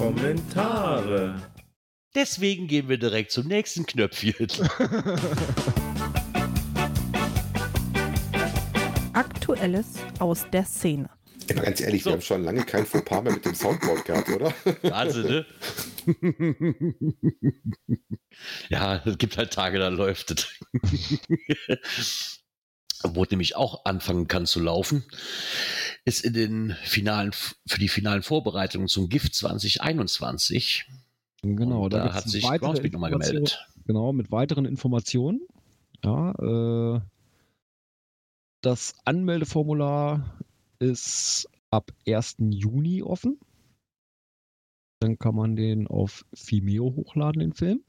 [0.00, 1.34] Kommentare.
[2.14, 4.48] Deswegen gehen wir direkt zum nächsten Knöpfchen.
[9.12, 11.10] Aktuelles aus der Szene.
[11.48, 12.08] Immer ganz ehrlich, So.
[12.08, 14.54] wir haben schon lange kein Fauxpas mehr mit dem Soundboard gehabt, oder?
[14.84, 15.44] Wahnsinn, ne?
[18.70, 20.48] ja, es gibt halt Tage, da läuft es.
[23.02, 25.04] Wo es nämlich auch anfangen kann zu laufen,
[26.04, 30.86] ist in den finalen, für die finalen Vorbereitungen zum GIFT 2021.
[31.42, 31.88] genau.
[31.88, 33.66] Da da hat sich weitere Groundspeak nochmal gemeldet.
[33.86, 35.40] Genau, mit weiteren Informationen.
[36.04, 37.00] Ja, äh,
[38.62, 40.38] das Anmeldeformular
[40.78, 42.36] ist ab 1.
[42.50, 43.38] Juni offen.
[45.00, 47.82] Dann kann man den auf Vimeo hochladen, den Film.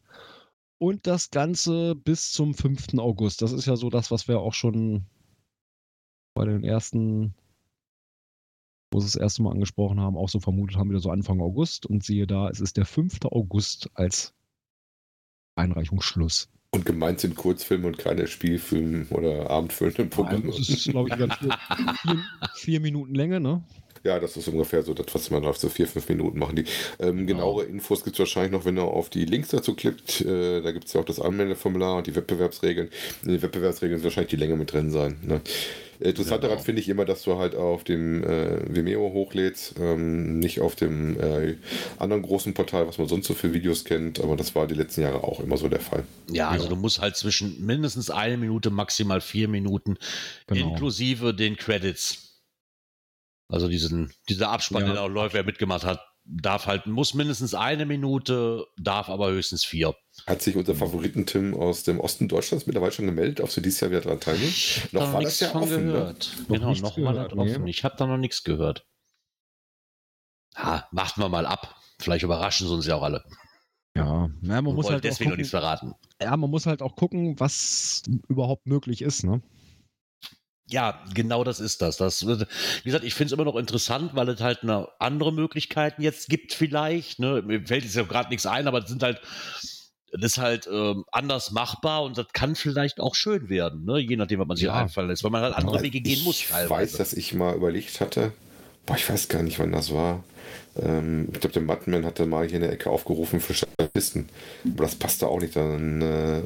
[0.81, 2.97] Und das Ganze bis zum 5.
[2.97, 3.43] August.
[3.43, 5.05] Das ist ja so das, was wir auch schon
[6.33, 7.35] bei den ersten,
[8.91, 11.85] wo sie das erste Mal angesprochen haben, auch so vermutet haben, wieder so Anfang August.
[11.85, 13.19] Und siehe da, es ist der 5.
[13.25, 14.33] August als
[15.55, 16.49] Einreichungsschluss.
[16.71, 20.47] Und gemeint sind Kurzfilme und keine Spielfilme oder abendfüllenden Programme.
[20.47, 21.59] Das ist, glaube ich, ganz vier,
[22.01, 22.23] vier,
[22.55, 23.63] vier Minuten Länge, ne?
[24.03, 26.65] Ja, das ist ungefähr so, das, was man läuft, so vier, fünf Minuten machen die.
[26.99, 30.21] Ähm, genauere Infos gibt es wahrscheinlich noch, wenn ihr auf die Links dazu klickt.
[30.21, 32.89] Äh, da gibt es ja auch das Anmeldeformular und die Wettbewerbsregeln.
[33.23, 35.17] In den Wettbewerbsregeln wird wahrscheinlich die Länge mit drin sein.
[35.21, 35.41] Ne?
[35.99, 36.53] Interessant Genau.
[36.53, 40.75] daran finde ich immer, dass du halt auf dem äh, Vimeo hochlädst, ähm, nicht auf
[40.75, 41.57] dem äh,
[41.99, 45.01] anderen großen Portal, was man sonst so für Videos kennt, aber das war die letzten
[45.01, 46.05] Jahre auch immer so der Fall.
[46.31, 49.97] Ja, also du musst halt zwischen mindestens eine Minute, maximal vier Minuten,
[50.47, 50.69] Genau.
[50.71, 52.30] inklusive den Credits.
[53.51, 54.93] Also diesen, dieser Abspann, Ja.
[54.93, 59.65] der auch läuft, wer mitgemacht hat, darf halt, muss mindestens eine Minute, darf aber höchstens
[59.65, 59.93] vier.
[60.25, 63.91] Hat sich unser Favoriten-Tim aus dem Osten Deutschlands mittlerweile schon gemeldet, ob sie dieses Jahr
[63.91, 64.47] wieder dran teilnehmen?
[64.49, 65.91] Ich Noch da war nichts das ja offen, ne?
[65.91, 66.31] gehört.
[66.39, 67.51] Noch genau, noch war das gehört, nee.
[67.51, 67.67] offen.
[67.67, 68.85] Ich habe da noch nichts gehört.
[70.55, 71.75] Ha, warten wir mal ab.
[71.99, 73.23] Vielleicht überraschen sie uns ja auch alle.
[73.95, 75.93] Ja, ja man Wir muss wollen halt auch deswegen noch gucken, nichts verraten.
[76.21, 79.41] ja, man muss halt auch gucken, was überhaupt möglich ist, ne?
[80.71, 81.97] Ja, genau das ist das.
[81.97, 82.47] das wie
[82.83, 86.53] gesagt, ich finde es immer noch interessant, weil es halt eine andere Möglichkeiten jetzt gibt
[86.53, 87.19] vielleicht.
[87.19, 87.41] Ne?
[87.45, 89.19] Mir fällt jetzt ja gerade nichts ein, aber das sind halt,
[90.13, 93.99] das ist halt ähm, anders machbar und das kann vielleicht auch schön werden, ne?
[93.99, 94.75] je nachdem, was man sich Ja.
[94.75, 96.69] einfallen lässt, weil man halt andere Wege gehen muss ich teilweise.
[96.69, 98.33] weiß, dass ich mal überlegt hatte,
[98.85, 100.23] boah, ich weiß gar nicht, wann das war.
[100.81, 104.29] Ähm, ich glaube, der Muttenman hatte mal hier eine Ecke aufgerufen für Statisten.
[104.65, 105.55] Aber das passte auch nicht.
[105.55, 106.41] Dann äh,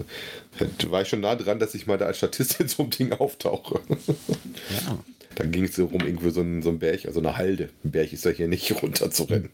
[0.90, 3.14] war ich schon nah dran, dass ich mal da als Statist in so einem Ding
[3.14, 3.82] auftauche.
[3.88, 5.00] ja.
[5.36, 7.70] Da ging es darum, irgendwie so ein, so ein Berg, also eine Halde.
[7.84, 9.50] Ein Berg ist ja hier nicht runterzurennen.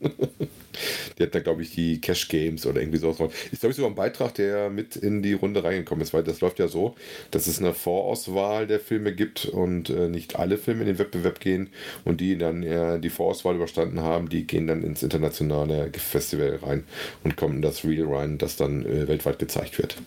[1.18, 3.32] die hat da, glaube ich, die Cash Games oder irgendwie sowas.
[3.52, 6.42] Ist, glaube ich, sogar ein Beitrag, der mit in die Runde reingekommen ist, weil das
[6.42, 6.96] läuft ja so,
[7.32, 11.40] dass es eine Vorauswahl der Filme gibt und äh, nicht alle Filme in den Wettbewerb
[11.40, 11.70] gehen
[12.06, 16.84] und die dann äh, die Vorauswahl überstanden haben, die gehen dann ins internationale Festival rein
[17.24, 19.98] und kommen in das Reel rein, das dann äh, weltweit gezeigt wird.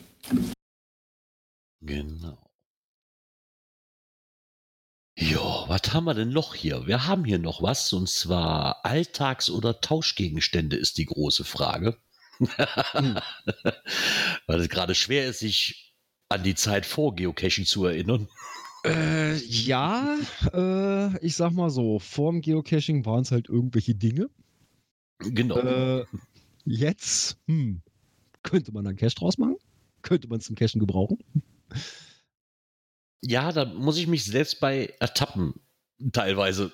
[1.81, 2.44] Genau.
[5.17, 6.87] Ja, was haben wir denn noch hier?
[6.87, 11.97] Wir haben hier noch was, und zwar Alltags- oder Tauschgegenstände ist die große Frage.
[12.39, 13.19] Hm.
[14.47, 15.95] Weil es gerade schwer ist, sich
[16.29, 18.29] an die Zeit vor Geocaching zu erinnern.
[18.85, 20.19] Äh, ja,
[20.53, 24.31] äh, ich sag mal so, vorm Geocaching waren es halt irgendwelche Dinge.
[25.21, 25.59] Genau.
[25.59, 26.05] Äh,
[26.65, 27.83] jetzt, hm,
[28.43, 29.57] könnte man dann Cache draus machen?
[30.03, 31.19] Könnte man zum Cachen gebrauchen?
[33.27, 35.55] Ja, da muss ich mich selbst bei ertappen,
[36.13, 36.71] teilweise.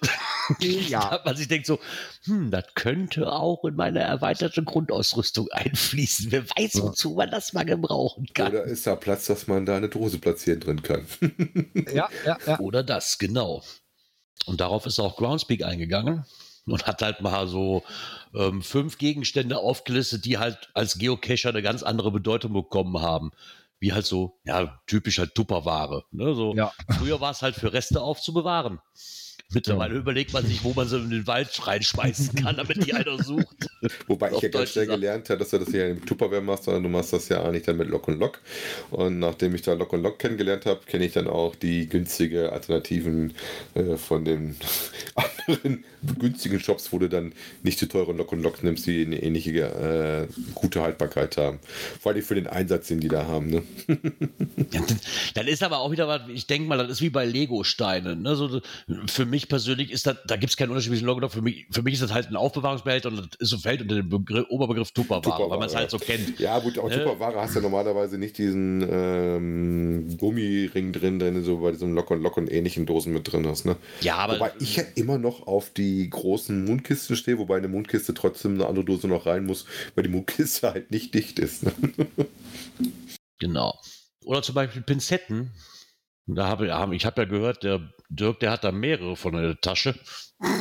[0.58, 1.20] Ja.
[1.24, 1.78] Man sich denkt so,
[2.24, 6.32] hm, das könnte auch in meine erweiterte Grundausrüstung einfließen.
[6.32, 6.82] Wer weiß, Ja.
[6.82, 8.48] wozu man das mal gebrauchen kann.
[8.52, 11.06] Oder ist da Platz, dass man da eine Dose platzieren drin kann?
[11.94, 12.58] Ja, ja, ja.
[12.58, 13.62] Oder das, genau.
[14.46, 16.24] Und darauf ist auch Groundspeak eingegangen
[16.66, 17.84] und hat halt mal so
[18.34, 23.30] ähm, fünf Gegenstände aufgelistet, die halt als Geocacher eine ganz andere Bedeutung bekommen haben.
[23.80, 26.04] Wie halt so, ja, typisch halt Tupperware.
[26.12, 26.34] Ne?
[26.34, 26.72] So, Ja.
[26.98, 28.78] Früher war es halt für Reste aufzubewahren.
[29.52, 33.18] Mittlerweile überlegt man sich, wo man sie in den Wald reinschmeißen kann, damit die einer
[33.22, 33.68] sucht.
[34.06, 36.82] Wobei ich ja ganz schnell gelernt habe, dass du das ja im Tupperware machst, sondern
[36.84, 38.38] du machst das ja eigentlich dann mit Lock und Lock.
[38.90, 42.52] Und nachdem ich da Lock und Lock kennengelernt habe, kenne ich dann auch die günstige
[42.52, 43.34] Alternativen
[43.74, 44.56] äh, von den
[45.14, 45.84] anderen
[46.18, 47.32] günstigen Shops, wo du dann
[47.62, 51.58] nicht zu teuren Lock und Lock nimmst, die eine ähnliche äh, gute Haltbarkeit haben.
[52.00, 53.48] Vor allem für den Einsatz, den die da haben.
[53.50, 53.62] Ne?
[54.72, 55.00] Ja, dann-
[55.34, 58.22] dann ist aber auch wieder was, ich denke mal, das ist wie bei Lego-Steinen.
[58.22, 58.36] Ne?
[58.36, 58.60] So,
[59.06, 61.28] für mich persönlich ist das, da gibt es keinen Unterschied zwischen Logo.
[61.28, 63.94] Für mich, für mich ist das halt ein Aufbewahrungsbehälter und das ist so fällt unter
[63.94, 66.38] den Begriff, Oberbegriff Tupperware, weil man es Tupperware, halt so kennt.
[66.38, 67.04] Ja, gut, auch Ne?
[67.04, 71.94] Tupperware hast du ja normalerweise nicht diesen ähm, Gummiring drin, den du so bei diesem
[71.94, 73.64] Lock und Lock und ähnlichen Dosen mit drin hast.
[73.64, 73.76] Ne?
[74.00, 78.14] Ja, aber Wobei ich ja immer noch auf die großen Mundkisten stehe, wobei eine Mundkiste
[78.14, 81.62] trotzdem eine andere Dose noch rein muss, weil die Mundkiste halt nicht dicht ist.
[81.62, 81.72] Ne?
[83.38, 83.78] genau.
[84.24, 85.52] Oder zum Beispiel Pinzetten.
[86.26, 89.60] Da habe ich, ich habe ja gehört, der Dirk, der hat da mehrere von der
[89.60, 89.94] Tasche.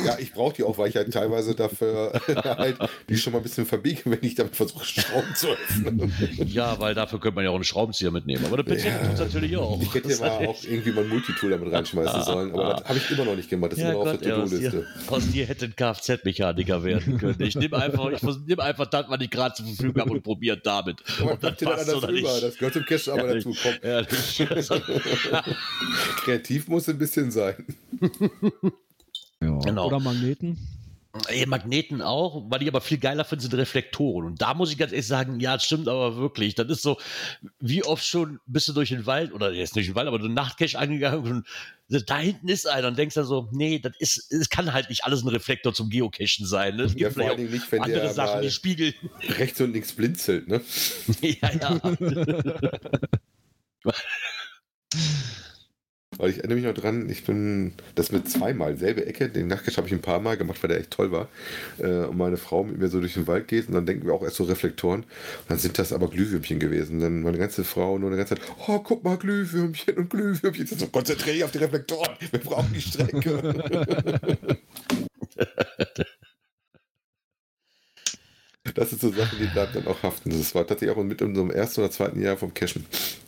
[0.04, 2.12] Ja, ich brauche die auch, weil ich halt teilweise dafür
[2.44, 2.76] halt
[3.08, 6.12] die schon mal ein bisschen verbiege, wenn ich damit versuche, Schrauben zu öffnen.
[6.46, 8.44] Ja, weil dafür könnte man ja auch einen Schraubenzieher mitnehmen.
[8.44, 8.98] Aber eine Pinzette Ja.
[9.04, 9.80] tut es natürlich auch.
[9.80, 12.98] Ich hätte ja mal auch irgendwie mal ein Multitool damit reinschmeißen sollen, aber das habe
[12.98, 13.72] ich immer noch nicht gemacht.
[13.72, 14.86] Das ist Ja, immer noch auf Gott, der aus, To-Do-Liste.
[15.06, 17.36] dir, aus dir hätte ein Kfz-Mechaniker werden können.
[17.40, 20.58] Ich nehme einfach, ich nehme einfach das, was ich gerade zur Verfügung habe und probiere
[20.58, 21.02] damit.
[21.20, 22.26] Aber Und das passt anders oder nicht.
[22.26, 23.54] Das gehört zum Cash aber dazu.
[23.62, 24.46] Komm, Ehrlich.
[26.24, 27.54] kreativ muss ein bisschen sein.
[29.42, 29.58] ja.
[29.58, 29.86] Genau.
[29.86, 30.58] Oder Magneten.
[31.26, 34.26] Ey, Magneten auch, weil ich aber viel geiler finde, sind Reflektoren.
[34.26, 36.54] Und da muss ich ganz ehrlich sagen, ja, das stimmt aber wirklich.
[36.54, 36.98] Das ist so,
[37.58, 40.28] wie oft schon bist du durch den Wald, oder jetzt nicht den Wald, aber du
[40.28, 41.44] Nachtcache angegangen und
[42.08, 45.04] da hinten ist einer und denkst dann so, nee, das ist, es kann halt nicht
[45.04, 46.76] alles ein Reflektor zum Geocachen sein.
[46.76, 46.84] Ne?
[46.84, 48.94] Es Ja, gibt vor allen Dingen nicht, wenn auch andere der Sachen, die spiegeln.
[49.30, 50.46] rechts und links blinzelt.
[50.46, 50.60] Ne?
[51.22, 51.80] ja, ja.
[56.20, 59.78] Weil ich erinnere mich noch dran, ich bin das mit zweimal, selbe Ecke, den Nachtcash
[59.78, 61.28] habe ich ein paar Mal gemacht, weil der echt toll war.
[61.78, 64.12] Äh, und meine Frau mit mir so durch den Wald geht und dann denken wir
[64.12, 65.00] auch erst so Reflektoren.
[65.00, 65.08] Und
[65.48, 67.00] dann sind das aber Glühwürmchen gewesen.
[67.00, 70.64] Dann meine ganze Frau nur eine ganze Zeit, oh, guck mal, Glühwürmchen und Glühwürmchen.
[70.70, 74.56] Ich so, konzentriere dich auf die Reflektoren, wir brauchen die Strecke.
[78.74, 80.30] Das sind so Sachen, die bleiben dann auch haften.
[80.30, 82.84] Das war tatsächlich auch mit unserem ersten oder zweiten Jahr vom Cashen.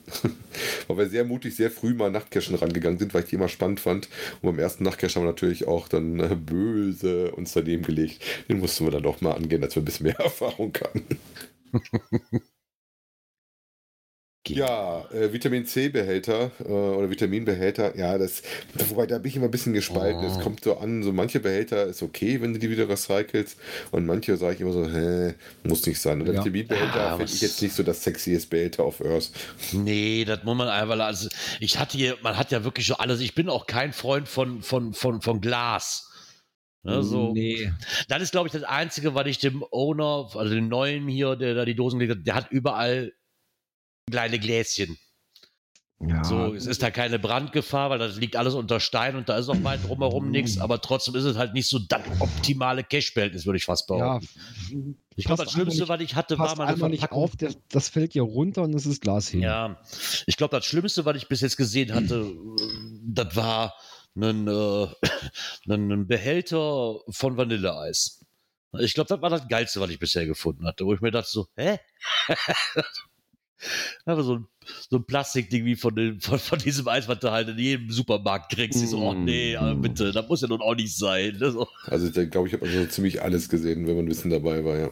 [0.88, 3.81] Weil wir sehr mutig, sehr früh mal Nachtcachen rangegangen sind, weil ich die immer spannend
[3.81, 4.09] fand.
[4.42, 8.23] Und beim ersten Nachtcache haben wir natürlich auch dann äh, böse uns daneben gelegt.
[8.49, 11.07] Den mussten wir dann doch mal angehen, als wir ein bisschen mehr Erfahrung hatten.
[14.55, 18.43] Ja, äh, Vitamin C-Behälter äh, oder Vitaminbehälter, ja, das,
[18.88, 20.25] wobei da bin ich immer ein bisschen gespalten.
[20.25, 20.41] Es Oh.
[20.41, 23.57] kommt so an, so manche Behälter ist okay, wenn du die wieder recycelst
[23.91, 25.35] und manche sage ich immer so, hä,
[25.65, 26.21] muss nicht sein.
[26.21, 26.41] Und der Ja.
[26.45, 29.31] Vitaminbehälter Ah, finde ich jetzt nicht so das sexiest Behälter auf Earth.
[29.73, 31.29] Nee, das muss man einfach, also
[31.61, 34.62] ich hatte hier, man hat ja wirklich so alles, ich bin auch kein Freund von,
[34.62, 36.09] von, von, von Glas.
[36.85, 37.33] Ne, so.
[37.33, 37.71] Nee.
[38.09, 41.55] Das ist, glaube ich, das Einzige, was ich dem Owner, also dem Neuen hier, der
[41.55, 43.12] da die Dosen gelegt hat, der hat überall
[44.12, 44.98] kleine Gläschen.
[46.07, 46.25] Ja.
[46.25, 49.48] So, es ist da keine Brandgefahr, weil das liegt alles unter Stein und da ist
[49.48, 53.59] auch weit drumherum nichts, aber trotzdem ist es halt nicht so das optimale Cash-Behältnis, würde
[53.59, 54.98] ich fast ja, behaupten.
[55.14, 57.22] ich glaube, das Schlimmste, einfach was ich hatte, war mal eine einfach nicht Verpackung.
[57.22, 59.42] auf, das, das fällt ja runter und es ist Glas hin.
[59.42, 59.81] Ja,
[60.27, 62.33] ich glaube, das Schlimmste, was ich bis jetzt gesehen hatte,
[63.05, 63.75] das war
[64.16, 64.88] einen, äh,
[65.72, 68.25] einen Behälter von Vanilleeis.
[68.81, 71.31] Ich glaube, das war das Geilste, was ich bisher gefunden hatte, wo ich mir dachte
[71.31, 71.79] so, hä?
[74.05, 74.46] Einfach so ein,
[74.90, 77.90] so ein Plastikding wie von, den, von, von diesem Eis, was du halt in jedem
[77.90, 78.83] Supermarkt kriegst.
[78.83, 81.37] Ich so, oh nee, aber bitte, das muss ja nun auch nicht sein.
[81.38, 81.68] ne, So.
[81.87, 84.79] Also ich glaube, ich habe also ziemlich alles gesehen, wenn man ein bisschen dabei war,
[84.79, 84.90] ja.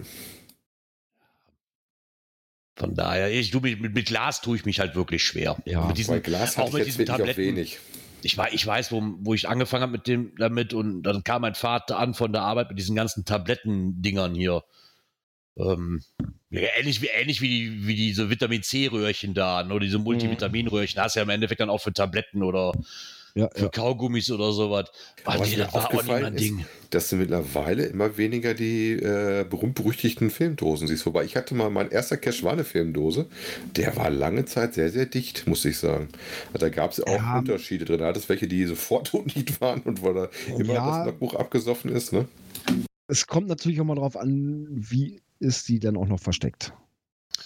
[2.76, 5.56] Von daher, ich, du, mit, mit Glas tue ich mich halt wirklich schwer.
[5.66, 7.42] Ja, mit Bei diesen, Glas auch hatte ich mit auch Tabletten.
[7.42, 7.78] wenig.
[8.22, 11.42] ich, weiß, ich weiß, wo, wo ich angefangen habe mit dem damit und dann kam
[11.42, 14.62] mein Vater an von der Arbeit mit diesen ganzen Tablettendingern hier.
[15.56, 16.00] Ähm,
[16.50, 21.16] ja, ähnlich wie, ähnlich wie, die, wie diese Vitamin C-Röhrchen da, oder diese Multivitaminröhrchen, hast
[21.16, 22.72] du ja im Endeffekt dann auch für Tabletten oder
[23.34, 23.68] Ja, für ja.
[23.68, 24.90] Kaugummis oder sowas.
[25.24, 26.64] Aber was nee, mir das war auch nicht aufgefallen mein ist, Ding.
[26.90, 31.04] dass du mittlerweile immer weniger die äh, berühmt-berüchtigten Filmdosen siehst.
[31.06, 33.26] Wobei ich hatte mal, mein erster Cache war eine Filmdose.
[33.76, 36.08] Der war lange Zeit sehr, sehr dicht, muss ich sagen.
[36.54, 37.38] Da gab es auch Ja.
[37.38, 37.98] Unterschiede drin.
[38.00, 40.96] Da hat es welche, die sofort undicht waren und weil da immer Ja.
[40.98, 42.12] das Logbuch abgesoffen ist.
[42.12, 42.26] Ne?
[43.06, 46.72] Es kommt natürlich auch mal drauf an, wie ist die dann auch noch versteckt.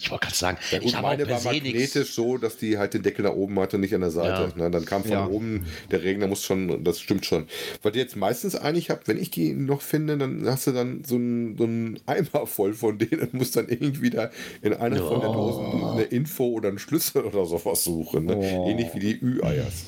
[0.01, 2.15] Ich wollte gerade sagen, Ja, ich habe meine war magnetisch nichts.
[2.15, 4.53] so, dass die halt den Deckel nach oben hatte, nicht an der Seite.
[4.57, 4.65] Ja.
[4.65, 5.27] Ne, dann kam von Ja.
[5.29, 7.47] oben der Regen, da muss schon, das stimmt schon.
[7.83, 11.05] Was ihr jetzt meistens eigentlich habt, wenn ich die noch finde, dann hast du dann
[11.05, 14.31] so einen so einen Eimer voll von denen und musst dann irgendwie da
[14.63, 15.35] in einer von der Ja.
[15.35, 18.27] Dosen eine Info oder einen Schlüssel oder sowas suchen.
[18.27, 18.37] Ne?
[18.37, 18.69] Oh.
[18.69, 19.85] Ähnlich wie die Ü-Eiers.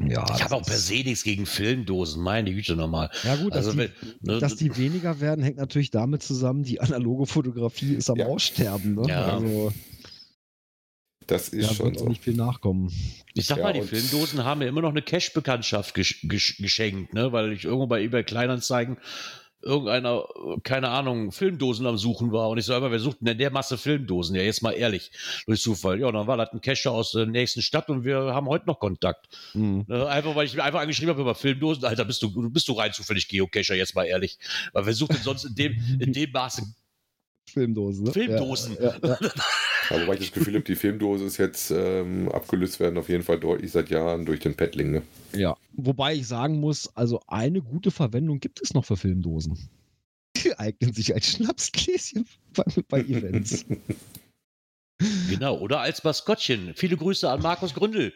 [0.00, 3.10] Ja, Ich habe auch per se nichts gegen Filmdosen, meine Güte nochmal.
[3.22, 6.64] Ja gut, dass, Also, die, wenn, ne, dass die weniger werden, hängt natürlich damit zusammen,
[6.64, 8.26] die analoge Fotografie ist am Ja.
[8.26, 8.94] Aussterben.
[8.96, 9.08] Ne?
[9.08, 9.36] Ja.
[9.36, 9.72] Also
[11.26, 12.08] Das ist da schon wird auch so.
[12.08, 12.92] nicht viel nachkommen.
[13.34, 17.14] Ich sag Ja, mal, die Filmdosen haben mir immer noch eine Cash-Bekanntschaft gesch gesch geschenkt,
[17.14, 17.32] ne?
[17.32, 18.98] weil ich irgendwo bei eBay Kleinanzeigen
[19.64, 20.24] irgendeiner,
[20.62, 22.48] keine Ahnung, Filmdosen am Suchen war.
[22.48, 24.36] Und ich so, aber wer sucht denn in der Masse Filmdosen?
[24.36, 25.10] Ja, jetzt mal ehrlich,
[25.46, 26.00] durch Zufall.
[26.00, 28.66] Ja, und dann war das ein Cacher aus der nächsten Stadt und wir haben heute
[28.66, 29.28] noch Kontakt.
[29.54, 29.84] Mhm.
[29.88, 30.06] Ne?
[30.06, 31.84] Einfach, weil ich mir einfach angeschrieben habe über Filmdosen.
[31.84, 34.38] Alter, bist du, bist du rein zufällig Geocacher, jetzt mal ehrlich.
[34.72, 36.62] Weil wer sucht denn sonst in dem, in dem Maße
[37.50, 38.04] Filmdosen.
[38.04, 38.12] Ne?
[38.12, 38.76] Filmdosen?
[38.80, 39.30] Ja, ja, ja.
[39.90, 43.22] Aber wobei ich das Gefühl habe, die Filmdose ist jetzt ähm, abgelöst werden auf jeden
[43.22, 44.90] Fall deutlich seit Jahren durch den Paddling.
[44.92, 45.02] Ne?
[45.34, 49.58] Ja, wobei ich sagen muss, also eine gute Verwendung gibt es noch für Filmdosen.
[50.36, 53.64] Die eignen sich als Schnapsgläschen bei, bei Events.
[55.28, 56.72] Genau, oder als Maskottchen.
[56.76, 58.12] Viele Grüße an Markus Gründel.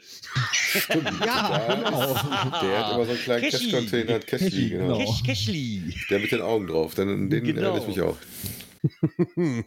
[0.52, 1.10] Stimmt.
[1.26, 2.60] Ja, Da genau.
[2.62, 3.50] Der hat immer so einen kleinen.
[3.50, 4.98] Cash-Container, Cashy, Cashy, genau.
[4.98, 5.10] genau.
[5.10, 5.94] Kesch, Keschli.
[6.08, 7.60] Der mit den Augen drauf, dann an den Genau.
[7.62, 8.16] erinnere ich mich auch.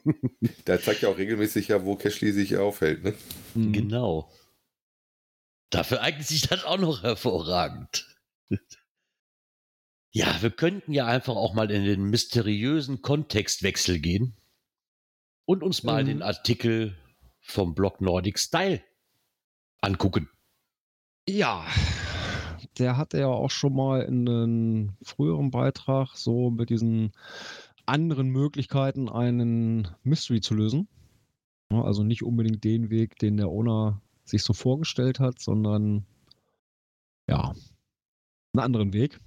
[0.67, 3.13] Der zeigt ja auch regelmäßig ja, wo Cashly sich aufhält, ne?
[3.55, 3.73] Mhm.
[3.73, 4.31] Genau.
[5.69, 8.07] Dafür eignet sich das auch noch hervorragend.
[10.13, 14.35] Ja, wir könnten ja einfach auch mal in den mysteriösen Kontextwechsel gehen
[15.45, 16.07] und uns mal Mhm.
[16.07, 16.97] den Artikel
[17.39, 18.83] vom Blog Nordic Style
[19.79, 20.29] angucken.
[21.29, 21.65] Ja,
[22.77, 27.13] der hatte ja auch schon mal in einem früheren Beitrag so mit diesen
[27.91, 30.87] anderen Möglichkeiten einen Mystery zu lösen.
[31.69, 36.05] Also nicht unbedingt den Weg, den der Owner sich so vorgestellt hat, sondern
[37.27, 37.53] ja,
[38.53, 39.19] einen anderen Weg.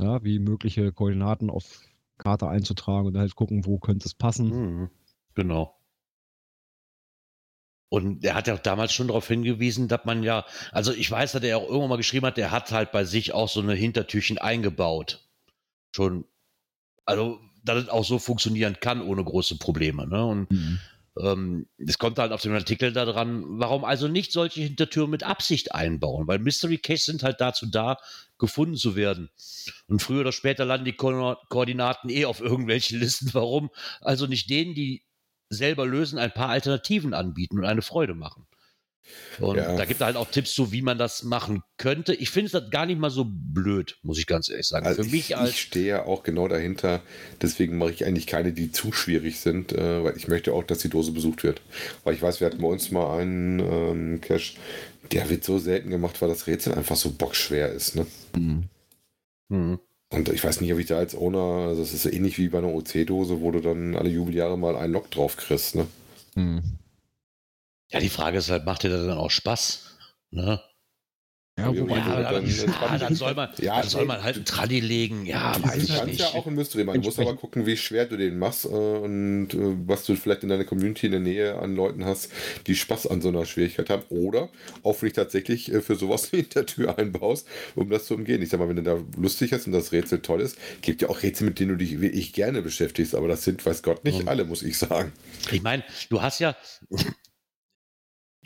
[0.00, 1.82] Ja, wie mögliche Koordinaten auf
[2.18, 4.48] Karte einzutragen und halt gucken, wo könnte es passen.
[4.48, 4.90] Mhm.
[5.34, 5.78] Genau.
[7.88, 11.32] Und er hat ja auch damals schon darauf hingewiesen, dass man ja, also ich weiß,
[11.32, 13.74] dass er auch irgendwann mal geschrieben hat, der hat halt bei sich auch so eine
[13.74, 15.28] Hintertürchen eingebaut.
[15.94, 16.26] Schon,
[17.04, 20.06] also, dass es auch so funktionieren kann ohne große Probleme.
[20.06, 20.24] Ne?
[20.24, 20.78] Und Mhm.
[21.20, 25.22] ähm, es kommt halt auf den Artikel da dran, warum also nicht solche Hintertüren mit
[25.22, 26.26] Absicht einbauen?
[26.26, 27.96] Weil Mystery Caches sind halt dazu da,
[28.38, 29.30] gefunden zu werden.
[29.88, 33.30] Und früher oder später landen die Ko Koordinaten eh auf irgendwelchen Listen.
[33.32, 33.70] Warum?
[34.00, 35.02] Also nicht denen, die
[35.48, 38.46] selber lösen, ein paar Alternativen anbieten und eine Freude machen.
[39.38, 39.76] Und Ja.
[39.76, 42.14] da gibt er halt auch Tipps zu, wie man das machen könnte.
[42.14, 44.86] Ich finde es gar nicht mal so blöd, muss ich ganz ehrlich sagen.
[44.86, 47.02] Also Für mich ich, als ich stehe ja auch genau dahinter.
[47.42, 50.78] Deswegen mache ich eigentlich keine, die zu schwierig sind, äh, weil ich möchte auch, dass
[50.78, 51.60] die Dose besucht wird.
[52.04, 54.54] Weil ich weiß, wir hatten bei uns mal einen ähm, Cache,
[55.12, 57.96] der wird so selten gemacht, weil das Rätsel einfach so bockschwer ist.
[57.96, 58.06] Ne?
[58.36, 58.64] Mhm.
[59.50, 59.78] Hm.
[60.08, 62.48] Und ich weiß nicht, ob ich da als Owner, also das ist so ähnlich wie
[62.48, 65.74] bei einer OC-Dose, wo du dann alle Jubeljahre mal einen Log drauf kriegst.
[65.74, 65.86] Ne?
[66.36, 66.62] Mhm.
[67.92, 69.96] Ja, die Frage ist halt, macht dir das dann auch Spaß?
[70.30, 70.60] Ne?
[71.58, 72.46] Ja, Ja, wobei, Ja, dann- aber, dann-
[72.90, 75.24] ja, dann soll man, Ja, dann soll man halt einen Tradi legen.
[75.24, 76.18] Ja, du weiß kannst nicht.
[76.20, 77.00] ja auch ein Mystery machen.
[77.00, 80.42] Du musst aber gucken, wie schwer du den machst äh, und äh, was du vielleicht
[80.42, 82.30] in deiner Community in der Nähe an Leuten hast,
[82.66, 84.02] die Spaß an so einer Schwierigkeit haben.
[84.10, 84.50] Oder
[84.82, 88.42] auch wenn ich tatsächlich äh, für sowas eine Hintertür einbaust, um das zu umgehen.
[88.42, 91.08] Ich sag mal, wenn du da lustig hast und das Rätsel toll ist, gibt ja
[91.08, 93.14] auch Rätsel, mit denen du dich wirklich gerne beschäftigst.
[93.14, 94.28] Aber das sind, weiß Gott, nicht Mhm.
[94.28, 95.10] alle, muss ich sagen.
[95.52, 96.54] Ich meine, du hast ja,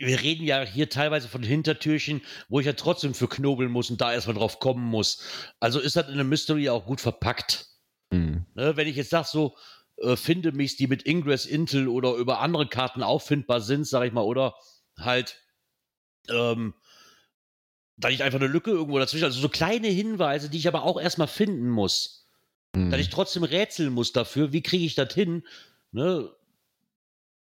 [0.01, 4.01] wir reden ja hier teilweise von Hintertürchen, wo ich ja trotzdem für knobeln muss und
[4.01, 5.22] da erstmal drauf kommen muss.
[5.61, 7.66] Also ist das in einem Mystery auch gut verpackt.
[8.11, 8.46] Mhm.
[8.55, 9.57] Ne, wenn ich jetzt sage, so,
[9.98, 14.12] äh, finde mich, die mit Ingress, Intel oder über andere Karten auffindbar sind, sage ich
[14.12, 14.55] mal, oder
[14.98, 15.36] halt,
[16.30, 16.74] ähm,
[17.98, 20.98] da ich einfach eine Lücke irgendwo dazwischen, also so kleine Hinweise, die ich aber auch
[20.98, 22.26] erstmal finden muss.
[22.74, 22.90] Mhm.
[22.90, 25.46] Dass ich trotzdem rätseln muss dafür, wie kriege ich das hin?
[25.92, 26.30] Ne?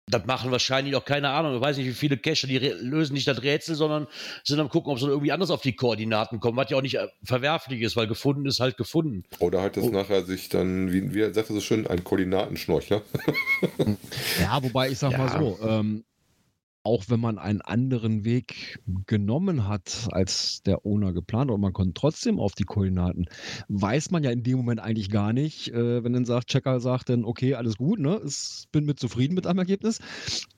[0.08, 1.56] Das machen wahrscheinlich auch keine Ahnung.
[1.56, 4.08] Ich weiß nicht, wie viele Cacher, die lösen nicht das Rätsel, sondern
[4.44, 6.96] sind am gucken, ob sie irgendwie anders auf die Koordinaten kommen, was ja auch nicht
[6.96, 9.24] äh, verwerflich ist, weil gefunden ist halt gefunden.
[9.40, 9.90] Oder halt das oh.
[9.90, 13.02] nachher sich dann, wie, wie sagt er so schön, ein Koordinatenschnorchler.
[14.40, 15.18] ja, wobei ich sag ja.
[15.18, 16.04] mal so, ähm,
[16.86, 21.98] auch wenn man einen anderen Weg genommen hat, als der Owner geplant und man kommt
[21.98, 23.26] trotzdem auf die Koordinaten,
[23.70, 27.10] weiß man ja in dem Moment eigentlich gar nicht, äh, wenn dann sagt, Checker sagt
[27.10, 30.00] dann, okay, alles gut, ne, ich bin mit zufrieden mit einem Ergebnis,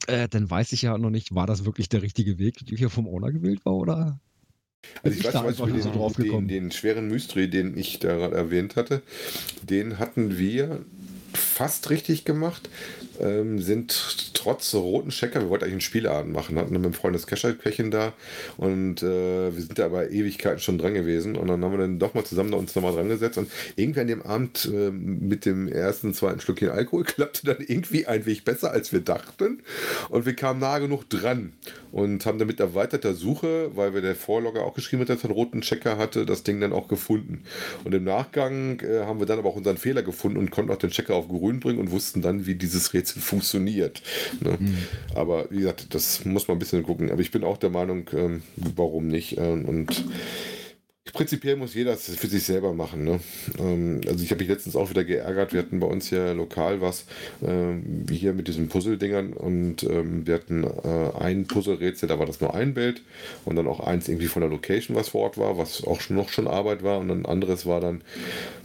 [0.07, 2.89] äh, dann weiß ich ja noch nicht, war das wirklich der richtige Weg, der hier
[2.89, 4.19] vom Owner gewählt war oder
[5.03, 8.35] also ich, ich weiß zum Beispiel den, den, den, schweren Mystery, den ich da gerade
[8.35, 9.01] erwähnt hatte,
[9.63, 10.85] den hatten wir
[11.33, 12.69] fast richtig gemacht
[13.19, 17.15] ähm, sind trotz roten Checker, wir wollten eigentlich einen Spielabend machen, hatten mit einem Freund
[17.15, 18.13] das Kescher-Pärchen da
[18.57, 21.99] und äh, wir sind da aber Ewigkeiten schon dran gewesen und dann haben wir dann
[21.99, 25.67] doch mal zusammen uns nochmal dran gesetzt und irgendwie an dem Abend äh, mit dem
[25.67, 29.61] ersten, zweiten Schluckchen Alkohol klappte dann irgendwie ein Weg besser, als wir dachten
[30.09, 31.53] und wir kamen nah genug dran
[31.91, 35.25] und haben dann mit erweiterter Suche, weil wir der Vorlogger auch geschrieben hat, dass er
[35.25, 37.43] einen roten Checker hatte, das Ding dann auch gefunden.
[37.83, 40.77] Und im Nachgang äh, haben wir dann aber auch unseren Fehler gefunden und konnten auch
[40.77, 44.01] den Checker auf grün bringen und wussten dann, wie dieses Rätsel Rätsel funktioniert.
[44.39, 44.57] Ne?
[44.59, 44.77] Mhm.
[45.15, 47.11] Aber wie gesagt, das muss man ein bisschen gucken.
[47.11, 49.37] Aber ich bin auch der Meinung, ähm, warum nicht?
[49.37, 50.03] Ähm, und
[51.13, 53.03] Prinzipiell muss jeder es für sich selber machen.
[53.03, 53.19] Ne?
[53.59, 55.53] Ähm, also ich habe mich letztens auch wieder geärgert.
[55.53, 57.05] Wir hatten bei uns hier lokal was,
[57.45, 62.41] ähm, hier mit diesen Puzzle-Dingern und ähm, wir hatten äh, ein Puzzle-Rätsel, da war das
[62.41, 63.01] nur ein Bild
[63.45, 66.15] und dann auch eins irgendwie von der Location, was vor Ort war, was auch schon
[66.15, 68.01] noch schon Arbeit war und ein anderes war dann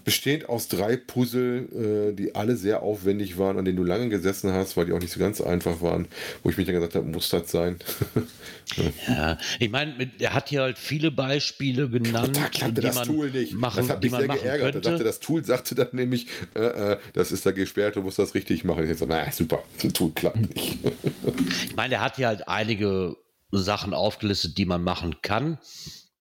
[0.05, 4.53] bestehend aus drei Puzzle, äh, die alle sehr aufwendig waren, an denen du lange gesessen
[4.53, 6.09] hast, weil die auch nicht so ganz einfach waren,
[6.43, 7.77] wo ich mich dann gesagt habe, muss das sein?
[9.09, 13.55] ja, ich meine, er hat hier halt viele Beispiele genannt, die das man Tool nicht.
[13.55, 14.75] Machen, das hat mich sehr geärgert.
[14.75, 18.19] Da dachte, das Tool sagte dann nämlich, äh, äh, das ist da gesperrt, du musst
[18.19, 18.89] das richtig machen.
[18.89, 20.79] Ich so, naja, super, das Tool klappt nicht.
[21.65, 23.17] ich meine, er hat hier halt einige
[23.51, 25.59] Sachen aufgelistet, die man machen kann.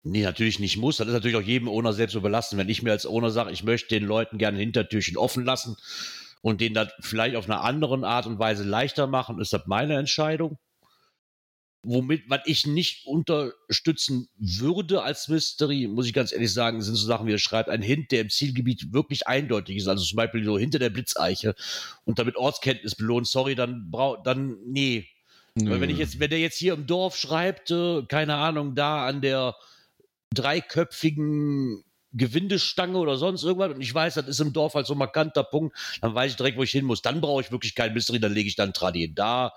[0.03, 0.97] Nee, natürlich nicht muss.
[0.97, 2.57] Das ist natürlich auch jedem Owner selbst überlassen.
[2.57, 5.75] Wenn ich mir als Owner sage, ich möchte den Leuten gerne Hintertürchen offen lassen
[6.41, 9.97] und denen das vielleicht auf eine andere Art und Weise leichter machen, ist das meine
[9.97, 10.57] Entscheidung.
[11.81, 17.07] Womit, was ich nicht unterstützen würde als Mystery, muss ich ganz ehrlich sagen, sind so
[17.07, 19.87] Sachen wie er schreibt, ein Hint, der im Zielgebiet wirklich eindeutig ist.
[19.87, 21.55] Also zum Beispiel so hinter der Blitzeiche
[22.03, 23.27] und damit Ortskenntnis belohnt.
[23.27, 25.07] Sorry, dann braucht, dann, nee.
[25.55, 25.71] Nö.
[25.71, 29.07] Weil wenn ich jetzt, wenn der jetzt hier im Dorf schreibt, äh, keine Ahnung, da
[29.07, 29.55] an der,
[30.33, 31.83] dreiköpfigen
[32.13, 35.43] Gewindestange oder sonst irgendwas und ich weiß, das ist im Dorf halt so ein markanter
[35.43, 37.01] Punkt, dann weiß ich direkt, wo ich hin muss.
[37.01, 39.15] Dann brauche ich wirklich kein Mystery, dann lege ich dann Tradi hin.
[39.15, 39.53] Da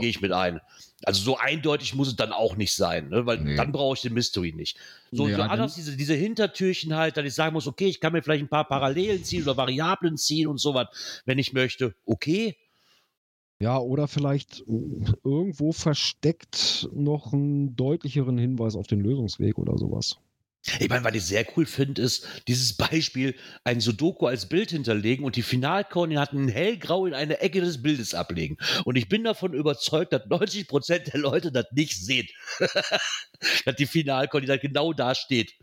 [0.00, 0.60] gehe ich mit ein.
[1.04, 3.24] Also so eindeutig muss es dann auch nicht sein, ne?
[3.24, 3.56] weil nee.
[3.56, 4.76] dann brauche ich den Mystery nicht.
[5.10, 8.12] So, ja, so anders diese, diese Hintertürchen halt, dass ich sagen muss, okay, ich kann
[8.12, 10.88] mir vielleicht ein paar Parallelen ziehen oder Variablen ziehen und sowas,
[11.24, 11.94] wenn ich möchte.
[12.04, 12.56] Okay,
[13.62, 20.16] ja, oder vielleicht irgendwo versteckt noch einen deutlicheren Hinweis auf den Lösungsweg oder sowas.
[20.78, 23.34] Ich meine, was ich sehr cool finde, ist dieses Beispiel,
[23.64, 28.58] ein Sudoku als Bild hinterlegen und die Finalkoordinaten hellgrau in eine Ecke des Bildes ablegen.
[28.84, 32.28] Und ich bin davon überzeugt, dass 90 Prozent der Leute das nicht sehen.
[33.64, 35.54] dass die Finalkoordinate genau da steht.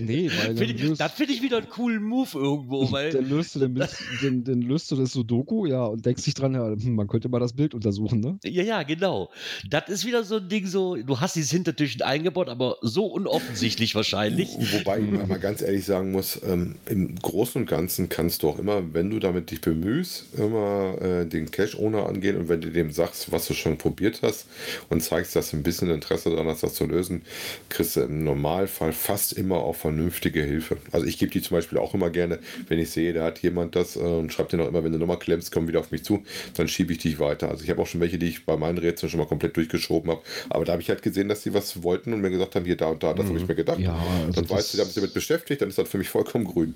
[0.00, 3.12] Nee, weil find ich, das finde ich wieder einen coolen Move irgendwo, weil.
[3.12, 3.74] Dann löst du, den,
[4.22, 7.28] den, den löst du das Sudoku, ja, und denkst dich dran, ja, hm, man könnte
[7.28, 8.38] mal das Bild untersuchen, ne?
[8.44, 9.30] Ja, ja, genau.
[9.68, 13.94] Das ist wieder so ein Ding, so, du hast dieses Hintertürchen eingebaut, aber so unoffensichtlich
[13.94, 14.48] wahrscheinlich.
[14.72, 18.58] Wobei ich mal ganz ehrlich sagen muss, ähm, im Großen und Ganzen kannst du auch
[18.58, 22.90] immer, wenn du damit dich bemühst, immer äh, den Cache-Owner angehen und wenn du dem
[22.90, 24.46] sagst, was du schon probiert hast
[24.88, 27.22] und zeigst, dass du ein bisschen Interesse daran hast, das zu lösen,
[27.68, 30.76] kriegst du im Normalfall fast immer auf vernünftige Hilfe.
[30.92, 33.76] Also ich gebe die zum Beispiel auch immer gerne, wenn ich sehe, da hat jemand
[33.76, 36.04] das äh, und schreibt dir noch immer, wenn du nochmal klemmst, komm wieder auf mich
[36.04, 36.22] zu,
[36.54, 37.48] dann schiebe ich dich weiter.
[37.48, 40.10] Also ich habe auch schon welche, die ich bei meinen Rätseln schon mal komplett durchgeschoben
[40.10, 40.22] habe.
[40.50, 42.76] Aber da habe ich halt gesehen, dass sie was wollten und mir gesagt haben, hier,
[42.76, 43.30] da und da, das mhm.
[43.30, 43.78] habe ich mir gedacht.
[43.78, 46.08] Ja, also dann weißt du, da bist du damit beschäftigt, dann ist das für mich
[46.08, 46.74] vollkommen grün.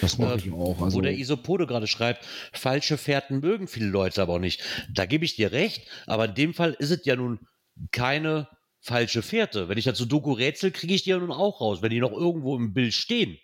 [0.00, 0.80] Das mache ich auch.
[0.80, 4.62] Also Wo der Isopode gerade schreibt, falsche Fährten mögen viele Leute aber auch nicht.
[4.92, 7.40] Da gebe ich dir recht, aber in dem Fall ist es ja nun
[7.90, 8.48] keine
[8.84, 9.68] falsche Fährte.
[9.68, 12.12] Wenn ich dazu Doku rätsel, kriege ich die ja nun auch raus, wenn die noch
[12.12, 13.38] irgendwo im Bild stehen.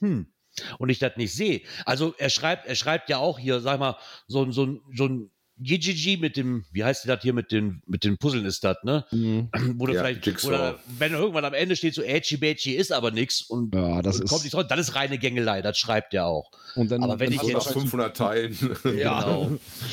[0.00, 0.32] Hm.
[0.78, 1.62] Und ich das nicht sehe.
[1.84, 6.18] Also er schreibt, er schreibt ja auch hier, sag mal, so, so, so ein GGG
[6.18, 9.04] mit dem, wie heißt das hier mit den, mit den Puzzeln ist das, ne?
[9.10, 9.48] Mhm.
[9.76, 10.48] Wo du Ja, vielleicht, Jigsaw.
[10.48, 14.16] oder wenn irgendwann am Ende steht so Edgy Badgy ist aber nichts und, Ja, das
[14.16, 14.30] und ist.
[14.30, 16.50] kommt nicht raus, dann ist reine Gängelei, das schreibt er auch.
[16.74, 18.56] und dann, aber wenn dann ich jetzt- Aus wahrscheinlich- 500 Teilen.
[18.98, 19.20] Ja.
[19.22, 19.50] Genau.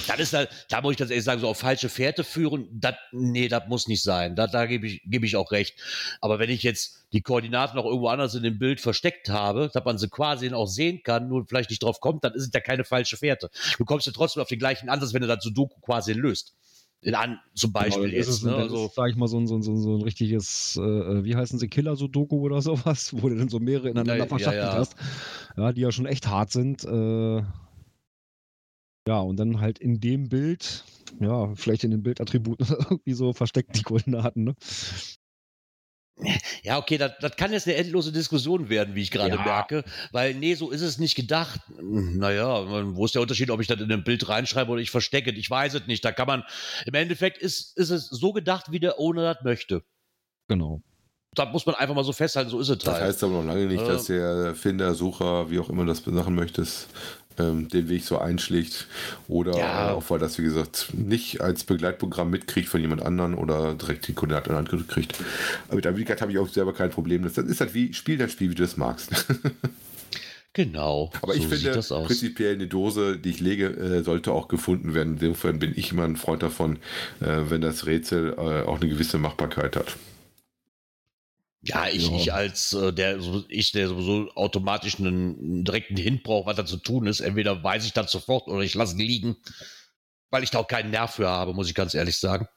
[0.07, 2.95] Das ist da, da muss ich ganz ehrlich sagen, so auf falsche Fährte führen, das,
[3.11, 4.35] nee, das muss nicht sein.
[4.35, 5.75] Da, da gebe ich, gebe ich auch recht.
[6.21, 9.85] Aber wenn ich jetzt die Koordinaten auch irgendwo anders in dem Bild versteckt habe, dass
[9.85, 12.59] man sie quasi auch sehen kann, nur vielleicht nicht drauf kommt, dann ist es ja
[12.59, 13.49] keine falsche Fährte.
[13.77, 16.55] Du kommst ja trotzdem auf den gleichen Ansatz, wenn du das Sudoku quasi löst.
[17.01, 18.37] In an, zum Beispiel Genau, das jetzt.
[18.37, 18.55] ist, Ne?
[18.55, 21.59] Also, ist, sag ich mal, so ein, so ein, so ein, richtiges, äh, wie heißen
[21.59, 24.79] sie, Killer-Sudoku oder sowas, wo du dann so mehrere ineinander Ja, ja, verschachtelt ja.
[24.79, 24.95] hast.
[25.57, 26.83] Ja, die ja schon echt hart sind.
[26.85, 27.43] Äh,
[29.05, 30.85] ja, und dann halt in dem Bild,
[31.19, 34.55] ja, vielleicht in den Bildattributen irgendwie so versteckt die Koordinaten, ne?
[36.63, 39.43] Ja, okay, das, das kann jetzt eine endlose Diskussion werden, wie ich gerade Ja.
[39.43, 41.59] merke, weil nee, so ist es nicht gedacht.
[41.81, 44.91] Naja, man- wo ist der Unterschied, ob ich das in ein Bild reinschreibe oder ich
[44.91, 45.31] verstecke?
[45.31, 46.05] Ich weiß es nicht.
[46.05, 46.43] Da kann man,
[46.85, 49.83] im Endeffekt ist, ist es so gedacht, wie der Owner das möchte.
[50.47, 50.81] Genau.
[51.35, 53.03] Da muss man einfach mal so festhalten, so ist es Das halt.
[53.05, 53.87] heißt aber noch lange nicht, Ja.
[53.87, 56.89] dass der Finder, Sucher, wie auch immer das machen möchtest,
[57.39, 58.87] ähm, den Weg so einschlägt.
[59.27, 59.89] Oder Ja.
[59.89, 64.07] äh, auch weil das, wie gesagt, nicht als Begleitprogramm mitkriegt von jemand anderen oder direkt
[64.07, 65.17] die Koordinaten in die Hand kriegt.
[65.67, 67.23] Aber mit der Möglichkeit habe ich auch selber kein Problem.
[67.23, 69.11] Das ist halt wie, spiel dein Spiel, wie du das magst.
[70.55, 71.09] Genau.
[71.23, 72.05] Aber ich so finde, das aus.
[72.05, 75.17] prinzipiell eine Dose, die ich lege, äh, sollte auch gefunden werden.
[75.19, 76.75] Insofern bin ich immer ein Freund davon,
[77.21, 79.95] äh, wenn das Rätsel äh, auch eine gewisse Machbarkeit hat.
[81.65, 82.15] Ja, ich, Ja.
[82.17, 86.65] ich als äh, der ich, der sowieso automatisch einen, einen direkten Hint braucht, was da
[86.65, 87.21] zu tun ist.
[87.21, 89.37] Entweder weiß ich das sofort oder ich lasse ihn liegen,
[90.29, 92.47] weil ich da auch keinen Nerv für habe, muss ich ganz ehrlich sagen.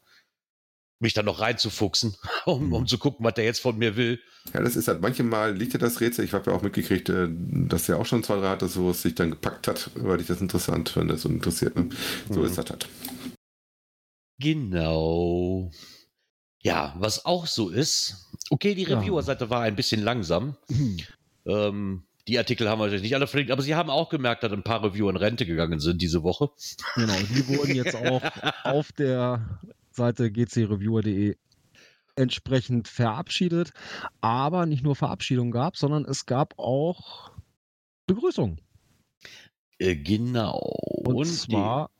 [0.99, 4.19] Mich da noch reinzufuchsen, um, um zu gucken, was der jetzt von mir will.
[4.55, 6.25] Ja, das ist halt, manchmal liegt ja das Rätsel.
[6.25, 9.03] Ich habe ja auch mitgekriegt, äh, dass er auch schon zwei, drei hatte, wo es
[9.03, 11.77] sich dann gepackt hat, weil ich das interessant finde, das so interessiert.
[11.77, 11.91] Ne?
[12.31, 12.47] So Mhm.
[12.47, 12.89] ist das halt.
[14.41, 15.71] Genau.
[16.63, 18.85] Ja, was auch so ist, okay, die.
[18.85, 20.57] Reviewer-Seite war ein bisschen langsam.
[21.47, 24.53] Ähm, die Artikel haben wir natürlich nicht alle verlinkt, aber sie haben auch gemerkt, dass
[24.53, 26.51] ein paar Reviewer in Rente gegangen sind diese Woche.
[26.97, 28.23] Genau, die wurden jetzt auch
[28.65, 29.61] auf der
[29.93, 31.37] Seite gcreviewer.de
[32.17, 33.73] entsprechend verabschiedet.
[34.21, 37.31] Aber nicht nur Verabschiedung gab, sondern es gab auch
[38.07, 38.59] Begrüßung.
[39.79, 40.59] Äh, genau.
[41.05, 41.91] Und, die- zwar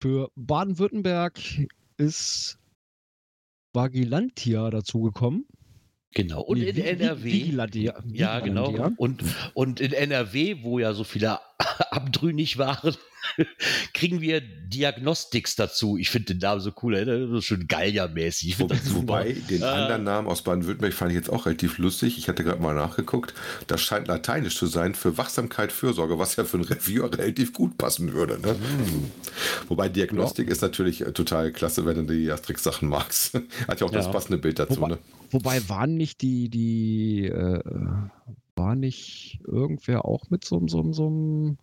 [0.00, 1.40] für Baden-Württemberg
[1.96, 2.58] ist
[3.72, 5.46] Vagilantia dazugekommen.
[6.14, 6.42] Genau.
[6.42, 7.24] Und in NRW.
[7.24, 8.02] Vigilantia.
[8.12, 8.90] ja, genau.
[8.96, 9.22] Und,
[9.54, 11.38] und in NRW, wo ja so viele
[11.90, 12.94] abtrünnig waren,
[13.94, 15.96] kriegen wir Diagnostics dazu.
[15.96, 17.04] Ich finde den Namen so cool, ey.
[17.04, 18.58] das ist schon Gallier-mäßig.
[18.58, 18.98] Wo, das super.
[19.00, 19.64] wobei, den Äh.
[19.66, 22.18] anderen Namen aus Baden-Württemberg fand ich jetzt auch relativ lustig.
[22.18, 23.34] Ich hatte gerade mal nachgeguckt.
[23.66, 27.78] Das scheint lateinisch zu sein für Wachsamkeit, Fürsorge, was ja für einen Reviewer relativ gut
[27.78, 28.40] passen würde.
[28.40, 28.48] Ne?
[28.54, 29.10] Hm.
[29.68, 33.34] Wobei Diagnostik ist natürlich äh, total klasse, wenn du die Asterix-Sachen magst.
[33.68, 34.12] Hat ja auch das Ja.
[34.12, 34.76] passende Bild dazu.
[34.80, 34.98] Wobei- Ne?
[35.30, 37.60] Wobei waren nicht die, die, äh,
[38.62, 41.58] war nicht irgendwer auch mit so, so, so einem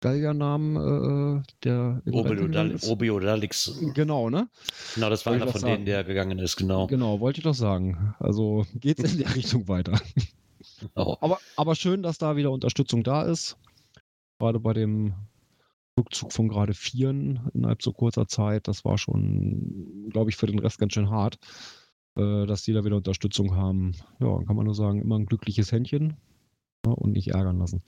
[0.00, 2.02] Galliernamen, äh, der?
[2.06, 3.78] Obeodalix.
[3.94, 4.48] Genau, ne?
[4.94, 5.84] Genau, das war Wollte einer von doch denen, sagen.
[5.86, 6.86] der gegangen ist, genau.
[6.86, 8.14] Genau, wollte ich doch sagen.
[8.18, 10.00] Also geht's in der Richtung weiter.
[10.94, 11.16] Oh.
[11.20, 13.56] Aber, aber schön, dass da wieder Unterstützung da ist.
[14.38, 15.14] Gerade bei dem
[15.98, 18.68] Rückzug von gerade Vieren innerhalb so kurzer Zeit.
[18.68, 21.38] Das war schon, glaube ich, für den Rest ganz schön hart,
[22.18, 23.92] äh, dass die da wieder Unterstützung haben.
[24.20, 26.16] Ja, dann kann man nur sagen, immer ein glückliches Händchen
[26.84, 27.82] ja, und nicht ärgern lassen.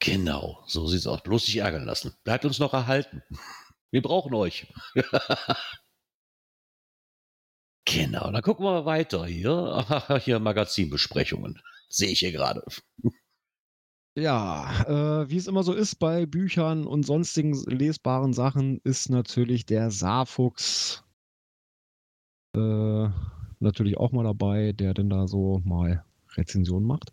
[0.00, 1.22] Genau, so sieht's aus.
[1.22, 2.14] Bloß nicht ärgern lassen.
[2.24, 3.22] Bleibt uns noch erhalten.
[3.92, 4.66] Wir brauchen euch.
[7.84, 9.86] genau, dann gucken wir mal weiter hier.
[10.24, 11.60] Hier Magazinbesprechungen.
[11.88, 12.64] Sehe ich hier gerade.
[14.16, 19.66] Ja, äh, wie es immer so ist bei Büchern und sonstigen lesbaren Sachen, ist natürlich
[19.66, 21.04] der Saarfuchs
[22.54, 23.08] äh,
[23.60, 26.04] natürlich auch mal dabei, der denn da so mal
[26.36, 27.12] Rezensionen macht.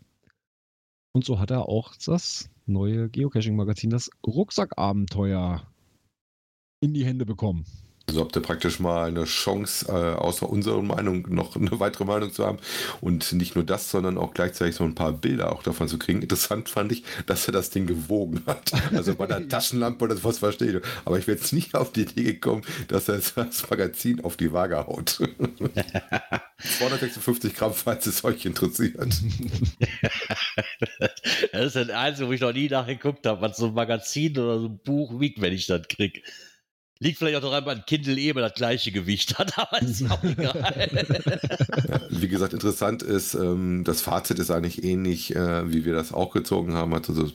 [1.12, 5.66] Und so hat er auch das neue Geocaching-Magazin, das Rucksackabenteuer,
[6.80, 7.66] in die Hände bekommen.
[8.10, 12.32] Also habt ihr praktisch mal eine Chance, äh, außer unserer Meinung noch eine weitere Meinung
[12.32, 12.58] zu haben.
[13.00, 16.20] Und nicht nur das, sondern auch gleichzeitig so ein paar Bilder auch davon zu kriegen.
[16.20, 18.72] Interessant fand ich, dass er das Ding gewogen hat.
[18.92, 20.84] Also bei der Taschenlampe oder was verstehe ich.
[21.04, 24.52] Aber ich wäre jetzt nicht auf die Idee gekommen, dass er das Magazin auf die
[24.52, 25.20] Waage haut.
[26.78, 28.96] 256 Gramm, falls es euch interessiert.
[31.52, 34.60] Das ist das Einzige, wo ich noch nie nachgeguckt habe, was so ein Magazin oder
[34.60, 36.22] so ein Buch wiegt, wenn ich das krieg.
[37.02, 40.90] Liegt vielleicht auch daran, weil Kindle eben das gleiche Gewicht hat, aber ist auch egal.
[42.10, 46.30] Wie gesagt, interessant ist, ähm, das Fazit ist eigentlich ähnlich, äh, wie wir das auch
[46.30, 46.94] gezogen haben.
[46.94, 47.32] Hat also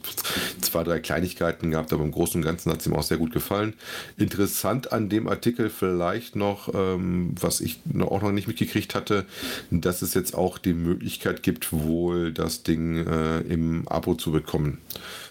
[0.61, 3.33] zwei, drei Kleinigkeiten gehabt, aber im Großen und Ganzen hat es ihm auch sehr gut
[3.33, 3.73] gefallen.
[4.17, 9.25] Interessant an dem Artikel vielleicht noch, ähm, was ich auch noch nicht mitgekriegt hatte,
[9.71, 14.77] dass es jetzt auch die Möglichkeit gibt, wohl das Ding äh, im Abo zu bekommen.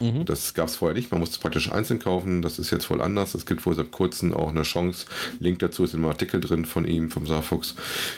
[0.01, 0.25] Mhm.
[0.25, 1.13] Das gab es vorher nicht.
[1.13, 2.43] Man musste es praktisch einzeln kaufen.
[2.43, 3.37] Das ist jetzt voll anders.
[3.37, 5.07] Es gibt wohl seit kurzem auch eine Chance.
[5.41, 7.75] Link dazu ist im Artikel drin von ihm, vom Saarfuchs,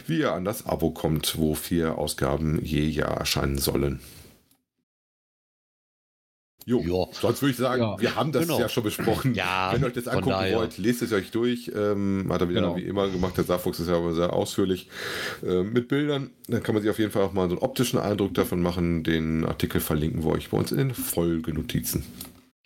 [0.07, 4.01] wie er an das Abo kommt, wo vier Ausgaben je Jahr erscheinen sollen.
[6.69, 7.09] Jo, jo.
[7.13, 8.01] sonst würde ich sagen, ja.
[8.01, 8.59] wir haben das genau.
[8.59, 9.35] ja schon besprochen.
[9.35, 10.59] Ja, Wenn ihr euch das angucken daher.
[10.59, 11.71] wollt, lest es euch durch.
[11.77, 12.77] Ähm, hat er wieder genau.
[12.77, 13.37] wie immer gemacht.
[13.37, 14.89] Der Saarfuchs ist ja aber sehr ausführlich
[15.47, 16.31] äh, mit Bildern.
[16.49, 19.05] Dann kann man sich auf jeden Fall auch mal so einen optischen Eindruck davon machen.
[19.05, 22.05] Den Artikel verlinken wir euch bei uns in den Folgenotizen.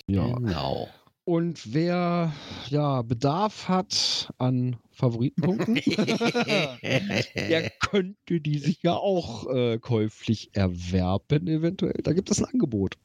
[0.06, 0.32] Ja.
[0.32, 0.88] Genau.
[1.30, 2.32] Und wer
[2.70, 5.76] ja Bedarf hat an Favoritenpunkten,
[7.36, 12.00] der könnte die sich ja auch äh, käuflich erwerben, eventuell.
[12.02, 12.96] Da gibt es ein Angebot.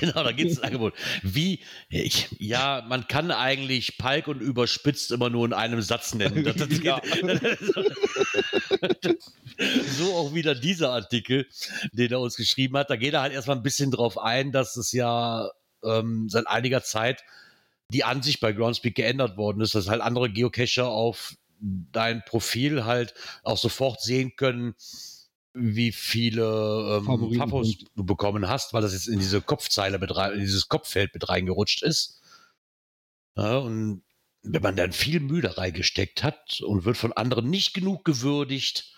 [0.00, 0.94] Genau, da gibt es ein Angebot.
[1.22, 6.44] Wie, ich, ja, man kann eigentlich Palk und überspitzt immer nur in einem Satz nennen.
[6.54, 7.02] Das, das ja.
[9.98, 11.46] so auch wieder dieser Artikel,
[11.92, 12.88] den er uns geschrieben hat.
[12.88, 15.50] Da geht er halt erstmal ein bisschen drauf ein, dass es ja
[15.84, 17.22] ähm, seit einiger Zeit
[17.92, 23.14] die Ansicht bei Groundspeak geändert worden ist, dass halt andere Geocacher auf dein Profil halt
[23.44, 24.74] auch sofort sehen können,
[25.54, 30.32] wie viele ähm, Favos du bekommen hast, weil das jetzt in diese Kopfzeile mit rein,
[30.32, 32.22] in dieses Kopffeld mit reingerutscht ist.
[33.36, 34.02] Ja, und
[34.42, 38.92] wenn man dann viel Mühe reingesteckt hat und wird von anderen nicht genug gewürdigt,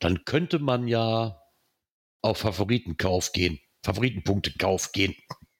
[0.00, 1.40] dann könnte man ja
[2.20, 5.14] auf Favoritenkauf gehen, Favoritenpunktekauf gehen.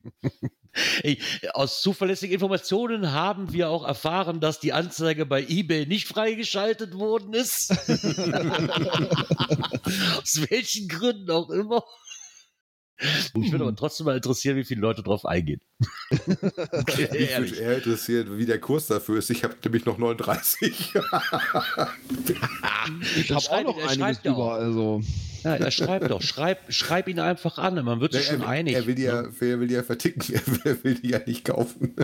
[1.02, 1.18] Ey,
[1.52, 7.34] aus zuverlässigen Informationen haben wir auch erfahren, dass die Anzeige bei eBay nicht freigeschaltet worden
[7.34, 7.70] ist.
[10.22, 11.84] aus welchen Gründen auch immer.
[13.34, 15.60] Mich würde aber trotzdem mal interessieren, wie viele Leute drauf eingehen.
[16.10, 19.28] okay, Mich würde eher interessieren, wie der Kurs dafür ist.
[19.30, 20.70] Ich habe nämlich noch 39.
[20.70, 20.94] ich
[23.30, 24.54] habe auch noch einiges über.
[24.54, 25.02] Also.
[25.44, 26.22] Ja, er schreibt doch.
[26.22, 27.82] Schreib, schreib ihn einfach an.
[27.84, 28.74] Man wird sich schon er, einig.
[28.74, 29.32] Er will, die ja, ne?
[29.40, 30.22] er will die ja verticken.
[30.64, 31.94] Er will die ja nicht kaufen.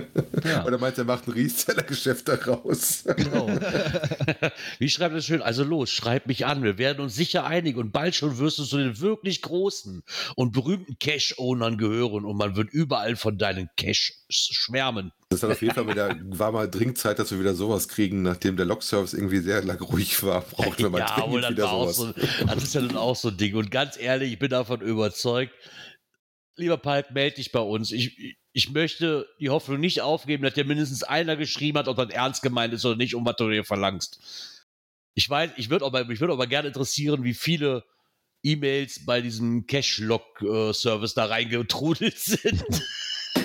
[0.45, 0.65] Ja.
[0.65, 3.05] Oder meint er macht ein Reseller-Geschäft daraus.
[3.17, 3.49] Genau.
[4.79, 5.43] Wie schreibt er schön?
[5.43, 6.63] Also los, schreib mich an.
[6.63, 10.03] Wir werden uns sicher einig und bald schon wirst du zu den wirklich großen
[10.35, 15.13] und berühmten Cash-Ownern gehören und man wird überall von deinen Cash schwärmen.
[15.31, 18.23] Das hat auf jeden Fall wieder, war mal dringend Zeit, dass wir wieder sowas kriegen,
[18.23, 21.97] nachdem der Log-Service irgendwie sehr lang ruhig war, brauchten wir mal ja, dringend wieder sowas.
[21.97, 22.13] So,
[22.47, 23.55] das ist ja dann auch so ein Ding.
[23.55, 25.53] Und ganz ehrlich, ich bin davon überzeugt,
[26.57, 27.93] lieber Palk, melde dich bei uns.
[27.93, 32.11] Ich, ich möchte die Hoffnung nicht aufgeben, dass dir mindestens einer geschrieben hat, ob das
[32.11, 34.65] ernst gemeint ist oder nicht, um was du dir verlangst.
[35.15, 37.85] Ich weiß, ich würde aber, mich würde aber gerne interessieren, wie viele
[38.43, 42.65] E-Mails bei diesem Cash-Log-Service äh, da reingetrudelt sind.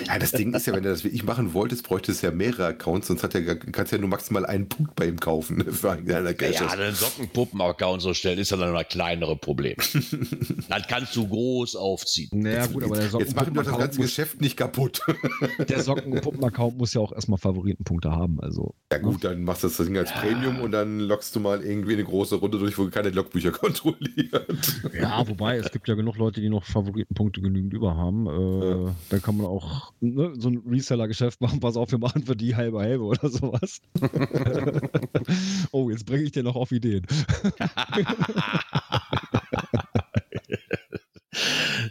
[0.06, 2.66] Ja, das Ding ist ja, wenn du das wirklich machen wolltest, bräuchtest du ja mehrere
[2.66, 5.58] Accounts, sonst hat er, kannst du ja nur maximal einen Punkt bei ihm kaufen.
[5.58, 9.76] Ne, für einen ja, einen Sockenpuppen-Account so stellen, ist ja dann ein kleinere Problem.
[10.68, 12.30] dann kannst du groß aufziehen.
[12.32, 15.00] Naja, gut, aber der Jetzt machen wir das ganze Geschäft nicht kaputt.
[15.68, 18.40] der Sockenpuppen-Account muss ja auch erstmal Favoritenpunkte haben.
[18.40, 18.74] Also.
[18.92, 20.20] Ja, gut, dann machst du das Ding als ja.
[20.20, 24.46] Premium und dann lockst du mal irgendwie eine große Runde durch, wo keine Logbücher kontrolliert.
[24.92, 28.26] Ja, wobei, es gibt ja genug Leute, die noch Favoritenpunkte genügend über haben.
[28.26, 28.94] Äh, ja.
[29.10, 32.56] Dann kann man auch ne, so ein Reseller-Geschäft machen, pass auf, wir machen für die
[32.56, 33.80] halbe halbe oder sowas.
[35.72, 37.06] oh, jetzt bringe ich dir noch auf Ideen.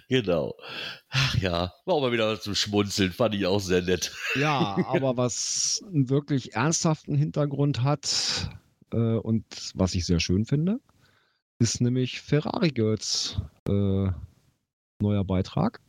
[0.09, 0.55] genau.
[1.09, 4.11] Ach ja, war auch mal wieder zum Schmunzeln, fand ich auch sehr nett.
[4.35, 8.49] ja, aber was einen wirklich ernsthaften Hintergrund hat
[8.91, 10.79] äh, und was ich sehr schön finde,
[11.59, 14.07] ist nämlich Ferrari Girls äh,
[14.99, 15.81] neuer Beitrag.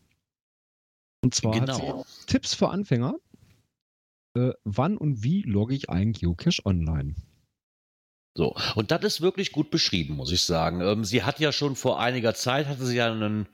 [1.25, 2.05] Und zwar genau.
[2.27, 3.15] Tipps für Anfänger.
[4.37, 7.15] Äh, wann und wie logge ich einen Geocache online?
[8.37, 10.83] So, und das ist wirklich gut beschrieben, muss ich sagen.
[10.83, 13.49] Ähm, sie hat ja schon vor einiger Zeit, hatte sie ja einen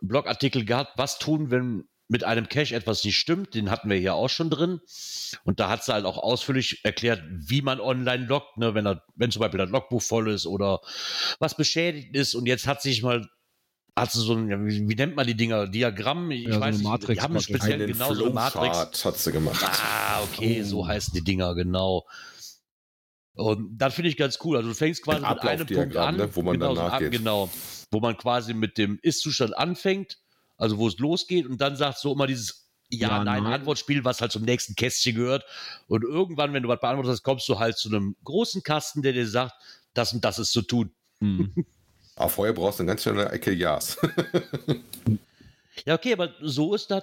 [0.00, 3.54] Blogartikel gehabt, was tun, wenn mit einem Cache etwas nicht stimmt.
[3.54, 4.80] Den hatten wir hier auch schon drin.
[5.42, 9.02] Und da hat sie halt auch ausführlich erklärt, wie man online loggt, ne, wenn, er,
[9.16, 10.80] wenn zum Beispiel das Logbuch voll ist oder
[11.40, 12.34] was beschädigt ist.
[12.34, 13.28] Und jetzt hat sich mal
[13.94, 15.66] also so ein, wie, wie, nennt man die Dinger?
[15.66, 16.30] Diagramm?
[16.30, 19.04] Ich ja, weiß so nicht, die haben speziell genau so eine Matrix.
[19.04, 19.64] hat sie gemacht.
[19.64, 20.64] Ah, okay, oh.
[20.64, 22.06] so heißen die Dinger, genau.
[23.34, 24.56] Und das finde ich ganz cool.
[24.56, 27.50] Also du fängst quasi mit einem Punkt an, ne, wo man genau, danach so, genau,
[27.90, 30.18] wo man quasi mit dem Ist-Zustand anfängt,
[30.56, 34.32] also wo es losgeht und dann sagt so immer dieses Ja, nein, Antwortspiel, was halt
[34.32, 35.44] zum nächsten Kästchen gehört.
[35.86, 39.26] Und irgendwann, wenn du was beantwortest, kommst du halt zu einem großen Kasten, der dir
[39.26, 39.54] sagt,
[39.94, 40.92] das und das ist zu tun.
[41.20, 41.54] Mhm.
[42.20, 43.96] Aber vorher brauchst du eine ganz schnelle Ecke Jas.
[45.86, 47.02] ja, okay, aber so ist das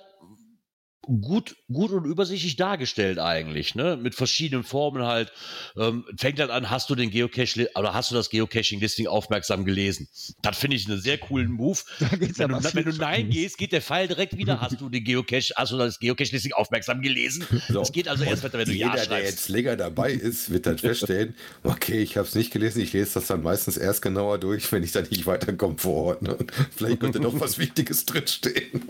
[1.07, 3.97] gut, gut und übersichtlich dargestellt eigentlich, ne?
[3.97, 5.31] Mit verschiedenen Formen halt.
[5.77, 10.07] Ähm, fängt halt an, hast du den Geocache oder hast du das Geocaching-Listing aufmerksam gelesen?
[10.41, 11.79] Das finde ich einen sehr coolen Move.
[12.17, 14.59] Wenn, du, wenn du Nein gehst, geht der Pfeil direkt wieder.
[14.67, 17.45] Hast du den Geocache, hast du das Geocache-Listing aufmerksam gelesen?
[17.67, 17.79] So.
[17.79, 19.11] Das geht also erst weiter, wenn du Jeder, Ja schreibst.
[19.11, 22.93] der jetzt länger dabei ist, wird dann feststellen, okay, ich habe es nicht gelesen, ich
[22.93, 26.21] lese das dann meistens erst genauer durch, wenn ich dann nicht weiterkomme vor Ort.
[26.21, 26.37] Ne?
[26.75, 28.81] Vielleicht könnte noch was Wichtiges drinstehen.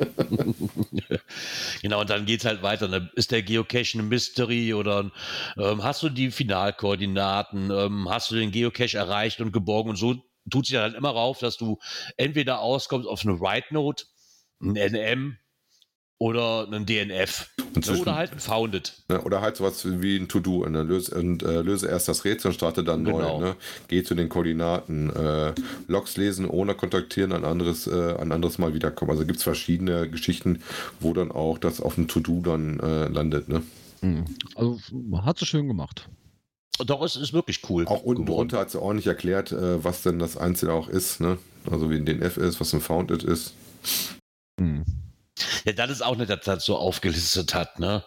[1.82, 2.88] genau, und dann geht es halt weiter.
[2.88, 5.12] Dann ist der Geocache ein Mystery oder
[5.58, 10.16] ähm, hast du die Finalkoordinaten, ähm, hast du den Geocache erreicht und geborgen und so
[10.50, 11.78] tut sich dann immer rauf, dass du
[12.16, 14.06] entweder auskommst auf eine Write Note,
[14.62, 15.38] ein NM
[16.20, 17.50] oder einen DNF.
[18.00, 18.94] oder halt ein Founded.
[19.08, 20.64] Ne, oder halt sowas wie ein To-Do.
[20.64, 23.40] Und, löse, und äh, löse erst das Rätsel und starte dann genau.
[23.40, 23.46] neu.
[23.46, 23.56] Ne?
[23.88, 25.16] Geh zu den Koordinaten.
[25.16, 25.54] Äh,
[25.88, 29.12] Logs lesen, ohne kontaktieren, ein anderes, äh, ein anderes Mal wiederkommen.
[29.12, 30.64] Also gibt es verschiedene Geschichten,
[31.00, 33.48] wo dann auch das auf dem To-Do dann äh, landet.
[33.48, 33.62] Ne?
[34.02, 34.26] Mhm.
[34.56, 34.80] Also
[35.24, 36.10] hat sie schön gemacht.
[36.86, 37.86] Doch, es ist wirklich cool.
[37.88, 38.50] Auch unten geworden.
[38.50, 41.20] drunter hat sie ordentlich erklärt, äh, was denn das Einzelne auch ist.
[41.22, 41.38] Ne?
[41.70, 43.54] Also wie ein DNF ist, was ein Founded ist.
[44.60, 44.84] Mhm.
[45.66, 48.04] Ja, das ist auch nicht, dass das so aufgelistet hat, ne?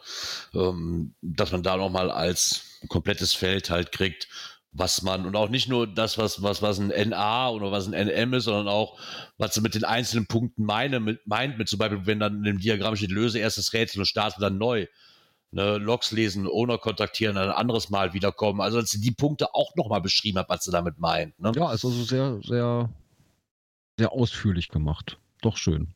[0.54, 4.28] Ähm, dass man da nochmal als komplettes Feld halt kriegt,
[4.72, 7.92] was man, und auch nicht nur das, was, was, was ein NA oder was ein
[7.92, 8.98] NM ist, sondern auch,
[9.36, 12.44] was sie mit den einzelnen Punkten meine, mit, meint, mit zum Beispiel, wenn dann in
[12.44, 14.86] dem Diagramm steht, löse erstes Rätsel und starte dann neu.
[15.52, 18.60] Ne, Logs lesen, Owner kontaktieren, ein anderes Mal wiederkommen.
[18.60, 21.36] Also, dass sie die Punkte auch nochmal beschrieben hat, was sie damit meint.
[21.40, 21.50] Ne?
[21.56, 22.88] Ja, ist also sehr, sehr,
[23.98, 25.18] sehr ausführlich gemacht.
[25.42, 25.92] Doch schön.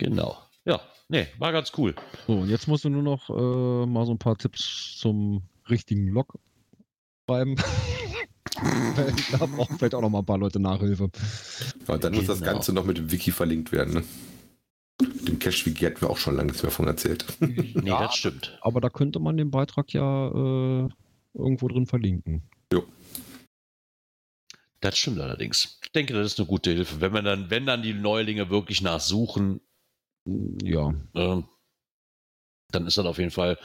[0.00, 0.38] Genau.
[0.64, 1.94] Ja, nee, war ganz cool.
[2.26, 6.08] So, und jetzt musst du nur noch äh, mal so ein paar Tipps zum richtigen
[6.08, 6.38] Log
[7.28, 7.56] schreiben.
[9.32, 11.10] da brauchen vielleicht auch noch mal ein paar Leute Nachhilfe.
[11.86, 12.52] Ja, dann muss das genau.
[12.52, 13.94] Ganze noch mit dem Wiki verlinkt werden.
[13.94, 14.04] Ne?
[15.26, 17.26] Dem Cache-Wiki hatten wir auch schon lange nichts mehr von erzählt.
[17.40, 18.58] nee, ja, das stimmt.
[18.62, 20.88] Aber da könnte man den Beitrag ja äh,
[21.34, 22.42] irgendwo drin verlinken.
[22.72, 22.84] Jo.
[24.80, 25.78] Das stimmt allerdings.
[25.82, 27.02] Ich denke, das ist eine gute Hilfe.
[27.02, 29.60] Wenn man dann, wenn dann die Neulinge wirklich nachsuchen,
[30.24, 30.94] ja.
[31.14, 31.42] Äh,
[32.72, 33.58] dann ist das auf jeden Fall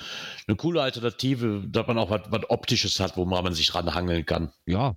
[0.48, 4.52] eine coole Alternative, dass man auch was, was Optisches hat, wo man sich ranhangeln kann.
[4.66, 4.96] Ja.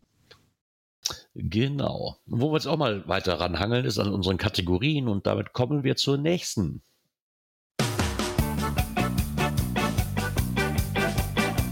[1.34, 2.16] Genau.
[2.26, 5.96] Wo wir jetzt auch mal weiter ranhangeln, ist an unseren Kategorien und damit kommen wir
[5.96, 6.82] zur nächsten.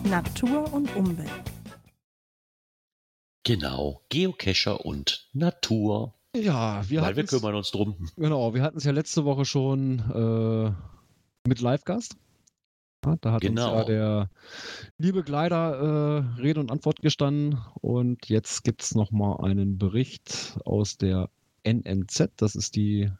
[0.05, 1.31] Natur und Umwelt.
[3.43, 6.16] Genau, Geocacher und Natur.
[6.43, 7.97] Ja, wir Weil wir kümmern uns drum.
[8.17, 12.17] Genau, wir hatten es ja letzte Woche schon äh, mit Live-Gast.
[13.21, 13.71] Da hat genau.
[13.71, 14.31] uns ja der
[14.99, 17.59] liebe Kleider äh, Rede und Antwort gestanden.
[17.81, 21.31] Und jetzt gibt es nochmal einen Bericht aus der
[21.63, 22.33] NNZ.
[22.37, 23.11] Das ist die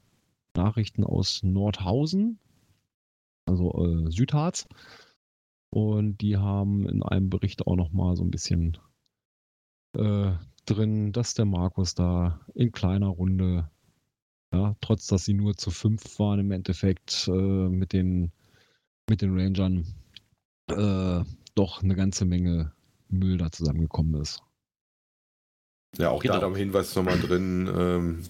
[0.57, 2.39] Nachrichten aus Nordhausen,
[3.47, 4.67] also äh, Südharz.
[5.71, 8.79] Und die haben in einem Bericht auch nochmal so ein bisschen
[9.97, 10.33] äh,
[10.67, 13.71] drin, dass der Markus da in kleiner Runde,
[14.53, 18.33] ja, trotz dass sie nur zu fünf waren im Endeffekt äh, mit, den,
[19.09, 19.87] mit den Rangern,
[20.69, 22.73] äh, doch eine ganze Menge
[23.09, 24.43] Müll da zusammengekommen ist.
[25.99, 26.41] Ja, auch genau.
[26.41, 28.23] da am Hinweis nochmal drin, ähm,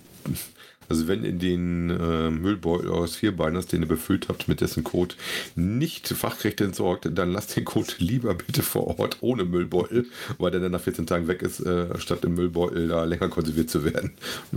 [0.89, 5.15] also wenn in den äh, Müllbeutel aus Vierbeiners, den ihr befüllt habt, mit dessen Code
[5.55, 10.07] nicht Fachkräfte entsorgt, dann lasst den Code lieber bitte vor Ort ohne Müllbeutel,
[10.39, 13.71] weil der dann nach 14 Tagen weg ist, äh, statt im Müllbeutel da länger konserviert
[13.71, 14.13] zu werden.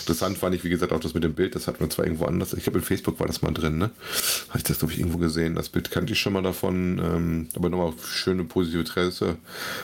[0.00, 2.26] Interessant fand ich, wie gesagt, auch das mit dem Bild, das hatten wir zwar irgendwo
[2.26, 3.90] anders, ich glaube in Facebook war das mal drin, ne?
[4.48, 5.54] Habe ich das, glaube ich, irgendwo gesehen.
[5.54, 9.36] Das Bild kannte ich schon mal davon, ähm, aber nochmal schöne positive Tresse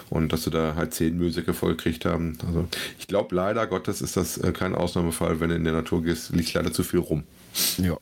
[0.09, 2.39] und dass sie da halt zehn Müllsäcke vollgekriegt haben.
[2.47, 2.67] Also
[2.99, 6.03] ich glaube leider Gottes ist das äh, kein Ausnahmefall weil wenn du in der Natur
[6.03, 7.23] gehst, liegt leider zu viel rum.
[7.79, 7.97] Ja.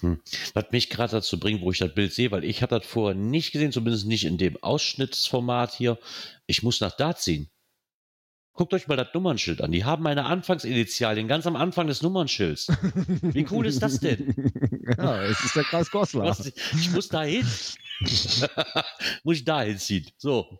[0.00, 0.20] Hm.
[0.54, 3.14] Was mich gerade dazu bringt, wo ich das Bild sehe, weil ich habe das vorher
[3.14, 5.98] nicht gesehen, zumindest nicht in dem Ausschnittsformat hier.
[6.46, 7.48] Ich muss nach da ziehen.
[8.52, 9.72] Guckt euch mal das Nummernschild an.
[9.72, 12.68] Die haben meine Anfangsinitialien ganz am Anfang des Nummernschilds.
[13.22, 14.34] Wie cool ist das denn?
[14.98, 16.36] Ja, es ist der Kreis Goslar.
[16.76, 17.46] Ich muss da hin.
[19.22, 20.04] muss ich da hinziehen.
[20.18, 20.58] So.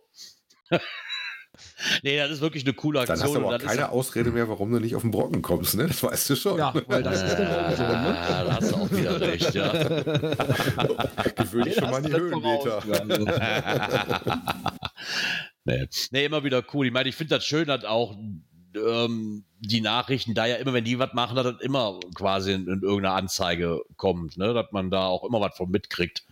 [2.03, 3.17] Nee, das ist wirklich eine coole Aktion.
[3.17, 5.75] Dann hast du aber auch keine Ausrede mehr, warum du nicht auf den Brocken kommst,
[5.75, 5.87] ne?
[5.87, 6.57] Das weißt du schon.
[6.57, 8.17] Ja, weil das ist der so, ne?
[8.29, 9.71] Ja, da hast du auch wieder recht, ja.
[11.35, 12.83] Gewöhn dich schon mal an die Höhenmeter.
[15.65, 15.87] nee.
[16.11, 16.87] nee, immer wieder cool.
[16.87, 18.15] Ich meine, ich finde das schön, dass auch
[18.75, 22.67] ähm, die Nachrichten da ja immer, wenn die was machen, dass das immer quasi in,
[22.67, 24.53] in irgendeiner Anzeige kommt, ne?
[24.53, 26.25] dass man da auch immer was von mitkriegt.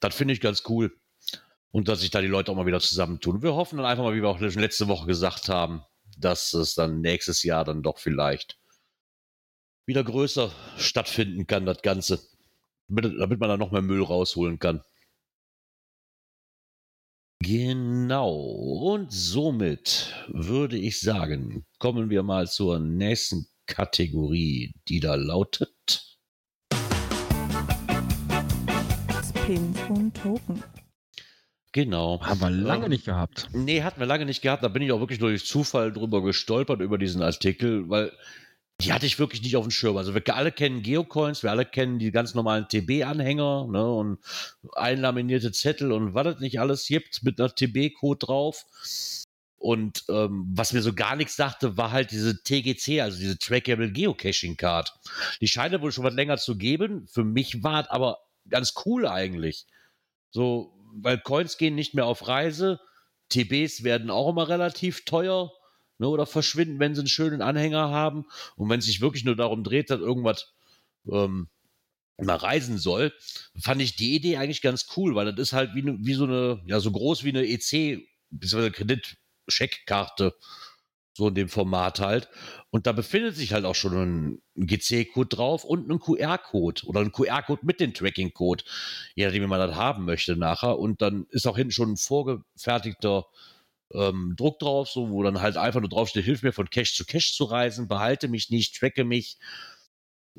[0.00, 0.92] Das finde ich ganz cool.
[1.72, 3.42] Und dass sich da die Leute auch mal wieder zusammentun.
[3.42, 5.84] Wir hoffen dann einfach mal, wie wir auch letzte Woche gesagt haben,
[6.18, 8.58] dass es dann nächstes Jahr dann doch vielleicht
[9.86, 12.20] wieder größer stattfinden kann, das Ganze.
[12.88, 14.82] Damit, man da noch mehr Müll rausholen kann.
[17.42, 18.32] Genau.
[18.32, 26.18] Und somit würde ich sagen, kommen wir mal zur nächsten Kategorie, die da lautet.
[29.46, 30.62] Pins und Token.
[31.72, 32.20] Genau.
[32.22, 33.48] Haben wir lange Ähm, nicht gehabt.
[33.52, 34.64] Nee, hatten wir lange nicht gehabt.
[34.64, 38.12] Da bin ich auch wirklich durch Zufall drüber gestolpert über diesen Artikel, weil
[38.80, 39.96] die hatte ich wirklich nicht auf dem Schirm.
[39.96, 44.18] Also wir alle kennen Geocoins, wir alle kennen die ganz normalen TB-Anhänger ne, und
[44.72, 48.64] einlaminierte Zettel und was es nicht alles gibt mit einer TB-Code drauf.
[49.58, 53.92] Und ähm, was mir so gar nichts sagte, war halt diese TGC, also diese Trackable
[53.92, 54.94] Geocaching Card.
[55.42, 57.06] Die scheint wohl schon was länger zu geben.
[57.06, 58.18] Für mich war es aber
[58.48, 59.66] ganz cool eigentlich.
[60.30, 62.80] So, weil Coins gehen nicht mehr auf Reise.
[63.30, 65.52] TBs werden auch immer relativ teuer
[65.98, 68.26] ne, oder verschwinden, wenn sie einen schönen Anhänger haben.
[68.56, 70.52] Und wenn es sich wirklich nur darum dreht, dass irgendwas
[71.10, 71.48] ähm,
[72.18, 73.12] mal reisen soll,
[73.58, 76.24] fand ich die Idee eigentlich ganz cool, weil das ist halt wie, ne, wie so
[76.24, 78.70] eine, ja, so groß wie eine EC, bzw.
[78.70, 80.34] Kreditscheckkarte,
[81.12, 82.28] so in dem Format halt.
[82.70, 83.94] Und da befindet sich halt auch schon
[84.56, 88.64] ein GC-Code drauf und ein QR-Code oder ein QR-Code mit dem Tracking-Code,
[89.14, 90.78] je nachdem, wie man das haben möchte nachher.
[90.78, 93.26] Und dann ist auch hinten schon ein vorgefertigter
[93.92, 97.04] ähm, Druck drauf, so, wo dann halt einfach nur draufsteht, hilf mir von Cache zu
[97.04, 99.36] Cache zu reisen, behalte mich nicht, tracke mich.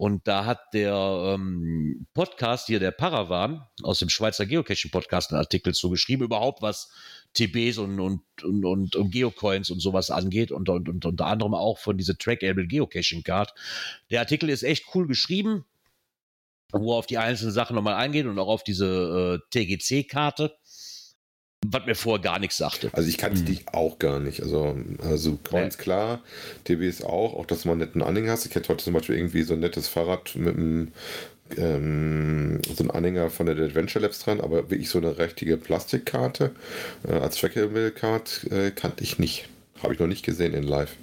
[0.01, 0.95] Und da hat der
[1.35, 6.91] ähm, Podcast hier, der Paravan, aus dem Schweizer Geocaching-Podcast, einen Artikel zugeschrieben, überhaupt was
[7.35, 11.53] TBs und, und, und, und, und Geocoins und sowas angeht und, und, und unter anderem
[11.53, 13.53] auch von dieser Trackable Geocaching Card.
[14.09, 15.65] Der Artikel ist echt cool geschrieben,
[16.71, 20.57] wo er auf die einzelnen Sachen nochmal eingeht und auch auf diese äh, TGC-Karte,
[21.68, 22.89] was mir vorher gar nichts sagte.
[22.93, 23.45] Also ich kannte Hm.
[23.45, 24.41] die auch gar nicht.
[24.41, 26.22] Also, also Coins klar,
[26.64, 28.45] TBs auch, auch dass du mal einen netten Anhänger hast.
[28.45, 30.91] Ich hätte heute zum Beispiel irgendwie so ein nettes Fahrrad mit einem
[31.57, 36.51] ähm, so ein Anhänger von der Adventure Labs dran, aber wirklich so eine richtige Plastikkarte
[37.07, 39.47] äh, als Trackable Card äh, kannte ich nicht.
[39.84, 40.95] Habe ich noch nicht gesehen in live.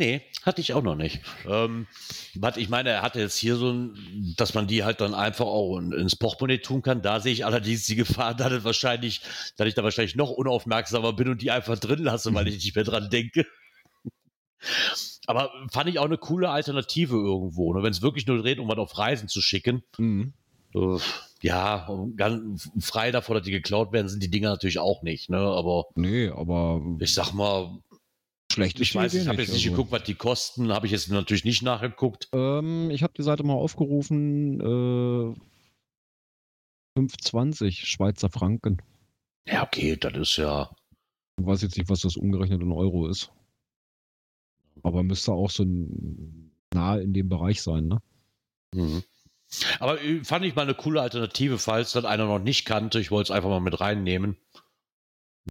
[0.00, 1.20] Nee, hatte ich auch noch nicht.
[1.46, 1.86] Ähm,
[2.34, 5.44] was ich meine, er hatte jetzt hier so ein, dass man die halt dann einfach
[5.44, 7.02] auch in- ins Portemonnaie tun kann.
[7.02, 9.20] Da sehe ich allerdings die Gefahr, dass, es wahrscheinlich,
[9.58, 12.74] dass ich da wahrscheinlich noch unaufmerksamer bin und die einfach drin lasse, weil ich nicht
[12.74, 13.44] mehr dran denke.
[15.26, 17.74] Aber fand ich auch eine coole Alternative irgendwo.
[17.74, 17.82] Ne?
[17.82, 19.82] Wenn es wirklich nur dreht, um was auf Reisen zu schicken.
[19.98, 20.32] Mhm.
[20.74, 20.96] Äh,
[21.42, 25.28] ja, ganz frei davor, dass die geklaut werden, sind die Dinger natürlich auch nicht.
[25.28, 25.36] Ne?
[25.38, 27.78] Aber Nee, aber ich sag mal,
[28.52, 29.76] schlecht ich weiß, ich habe jetzt nicht also.
[29.76, 32.28] geguckt, was die kosten, habe ich jetzt natürlich nicht nachgeguckt.
[32.32, 34.60] Ähm, ich habe die Seite mal aufgerufen.
[34.60, 35.34] Äh,
[36.98, 38.82] 5,20 Schweizer Franken.
[39.46, 40.70] Ja, okay, das ist ja.
[41.38, 43.30] Ich weiß jetzt nicht, was das umgerechnet in Euro ist.
[44.82, 45.64] Aber müsste auch so
[46.72, 48.02] nahe in dem Bereich sein, ne?
[48.74, 49.02] Mhm.
[49.80, 53.00] Aber äh, fand ich mal eine coole Alternative, falls das einer noch nicht kannte.
[53.00, 54.36] Ich wollte es einfach mal mit reinnehmen,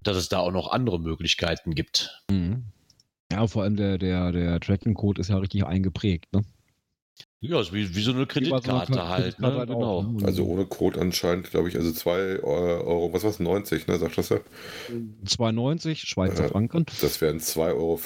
[0.02, 2.22] dass es da auch noch andere Möglichkeiten gibt.
[2.30, 2.64] Mhm.
[3.32, 6.42] Ja, vor allem der, der, der Tracking-Code ist ja richtig eingeprägt, ne?
[7.42, 9.40] Ja, ist wie, wie so eine Kreditkarte Kreditkarte halt.
[9.40, 9.54] Ne?
[9.54, 9.98] halt genau.
[10.00, 10.26] auch, ne?
[10.26, 14.28] Also ohne Code anscheinend, glaube ich, also 2 Euro, was war's, 90, ne, sagt das
[14.28, 14.40] ja?
[15.24, 16.48] 2,90 Schweizer Ja.
[16.50, 16.84] Franken.
[17.00, 17.98] Das wären 2,65 Euro.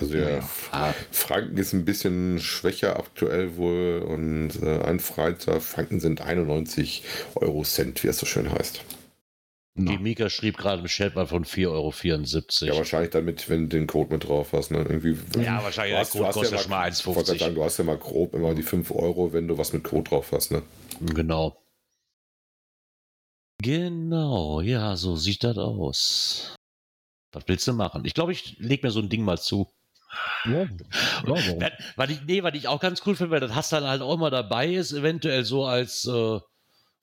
[0.00, 0.50] Also der Ja, ja.
[0.72, 7.04] Ah, Franken ist ein bisschen schwächer aktuell wohl und äh, ein Freitag Franken sind 91
[7.36, 8.80] Euro Cent, wie es so schön heißt.
[9.78, 12.78] Na, die Mika schrieb gerade im Chat mal von 4,74 Ja, Euro.
[12.78, 14.70] wahrscheinlich damit, wenn du den Code mit drauf hast.
[14.70, 14.78] Ne?
[14.78, 17.20] Irgendwie, Ja, wahrscheinlich, der Du hast- du Code kostet ja schon mal mal- ich wollte
[17.20, 17.38] gerade 1,50.
[17.40, 20.08] sagen, du hast ja mal grob immer die 5 Euro, wenn du was mit Code
[20.08, 20.50] drauf hast.
[20.50, 20.62] Ne?
[21.00, 21.56] Genau.
[23.62, 26.54] Genau, ja, so sieht das aus.
[27.32, 28.04] Was willst du machen?
[28.04, 29.70] Ich glaube, ich leg mir so ein Ding mal zu.
[30.44, 30.68] ja, ja,
[31.24, 31.60] warum?
[31.60, 34.02] Weil, weil ich, nee, weil ich auch ganz cool finde, weil das hast dann halt
[34.02, 36.38] auch immer dabei ist, eventuell so als, äh,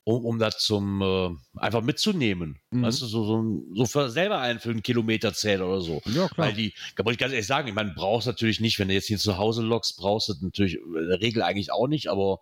[0.06, 1.30] um, um das zum, äh,
[1.60, 2.60] einfach mitzunehmen.
[2.72, 2.84] Mhm.
[2.84, 6.02] Weißt du, so, so, so für selber einen für einen Kilometerzähler oder so.
[6.06, 6.48] Ja, klar.
[6.48, 8.94] Weil die, da wollte ich ganz ehrlich sagen, ich meine, brauchst natürlich nicht, wenn du
[8.94, 12.40] jetzt hier zu Hause loggst, brauchst du natürlich in der Regel eigentlich auch nicht, aber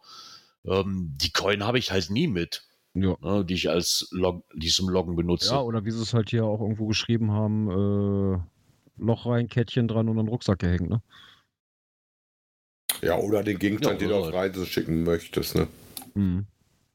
[0.66, 3.16] ähm, die Coin habe ich halt nie mit, ja.
[3.22, 5.51] ne, die ich als Log, die ich zum Loggen benutze.
[5.51, 8.39] ja, oder wie sie es halt hier auch irgendwo geschrieben haben, äh,
[8.97, 11.01] Loch rein, Kettchen dran und einen Rucksack gehängt, ne?
[13.01, 14.34] Ja, oder den Gegenstand, Ja, den du auf.
[14.34, 15.55] Reise schicken möchtest.
[15.55, 15.68] Ne?
[16.14, 16.45] Mhm.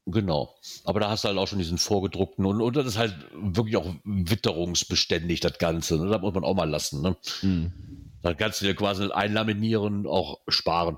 [0.09, 0.55] Genau.
[0.85, 3.75] Aber da hast du halt auch schon diesen vorgedruckten und, und das ist halt wirklich
[3.75, 5.97] auch witterungsbeständig, das Ganze.
[5.97, 6.09] Ne?
[6.09, 7.01] Das muss man auch mal lassen.
[7.01, 7.17] Ne?
[7.41, 7.73] Hm.
[8.21, 10.97] Da kannst du dir quasi einlaminieren, auch sparen.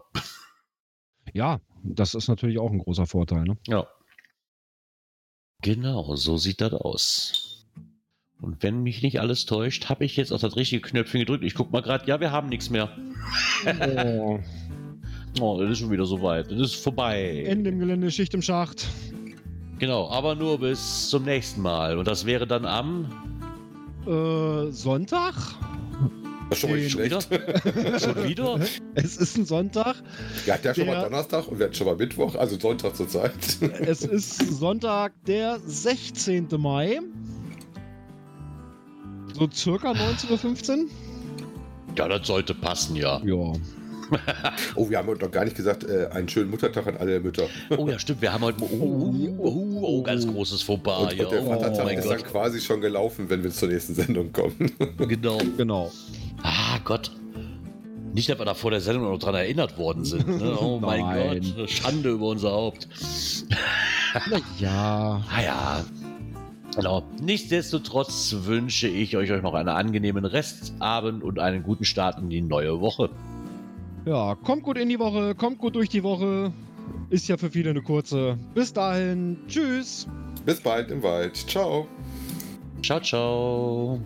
[1.34, 3.46] Ja, das ist natürlich auch ein großer Vorteil.
[3.46, 3.58] Ne?
[3.68, 3.88] Ja.
[5.62, 7.66] Genau, so sieht das aus.
[8.42, 11.44] Und wenn mich nicht alles täuscht, habe ich jetzt auch das richtige Knöpfchen gedrückt.
[11.44, 12.96] Ich guck mal gerade, ja, wir haben nichts mehr.
[13.66, 14.40] Oh.
[15.40, 16.52] Oh, das ist schon wieder soweit.
[16.52, 17.44] Das ist vorbei.
[17.48, 18.88] Ende im Gelände, Schicht im Schacht.
[19.78, 21.98] Genau, aber nur bis zum nächsten Mal.
[21.98, 23.06] Und das wäre dann am.
[24.06, 25.34] Äh, Sonntag?
[26.50, 27.30] Das ist schon mal Den- Schon schlecht.
[27.32, 28.00] wieder?
[28.00, 28.60] schon wieder?
[28.96, 29.96] Es ist ein Sonntag.
[30.46, 33.08] Wir hatten ja schon mal Donnerstag und wir hatten schon mal Mittwoch, also Sonntag zur
[33.08, 33.32] Zeit.
[33.82, 36.48] Es ist Sonntag, der 16.
[36.58, 37.00] Mai.
[39.36, 40.86] So circa 19.15 Uhr?
[41.96, 43.22] Ja, das sollte passen, ja.
[43.24, 43.54] Ja.
[44.76, 47.48] Oh, wir haben heute noch gar nicht gesagt, äh, einen schönen Muttertag an alle Mütter.
[47.78, 48.22] Oh ja, stimmt.
[48.22, 48.62] Wir haben heute.
[48.62, 51.14] Oh, oh, oh, oh ganz großes Fauxpas.
[51.14, 52.28] Und, und der oh Vatertag mein ist dann Gott.
[52.28, 54.72] quasi schon gelaufen, wenn wir zur nächsten Sendung kommen.
[54.98, 55.40] Genau.
[55.58, 55.92] Genau.
[56.44, 57.12] Ah, Gott.
[58.14, 60.28] Nicht, dass wir da vor der Sendung noch dran erinnert worden sind.
[60.28, 60.58] Ne?
[60.60, 61.42] Oh mein.
[61.56, 61.70] Gott.
[61.70, 62.88] Schande über unser Haupt.
[64.60, 65.24] Ja.
[65.32, 65.86] Ah ja.
[66.76, 67.04] Genau.
[67.22, 72.42] Nichtsdestotrotz wünsche ich euch, euch noch einen angenehmen Restabend und einen guten Start in die
[72.42, 73.10] neue Woche.
[74.06, 76.52] Ja, kommt gut in die Woche, kommt gut durch die Woche.
[77.10, 78.38] Ist ja für viele eine kurze.
[78.54, 79.38] Bis dahin.
[79.48, 80.08] Tschüss.
[80.46, 81.36] Bis bald im Wald.
[81.36, 81.88] Ciao.
[82.82, 84.00] Ciao, ciao.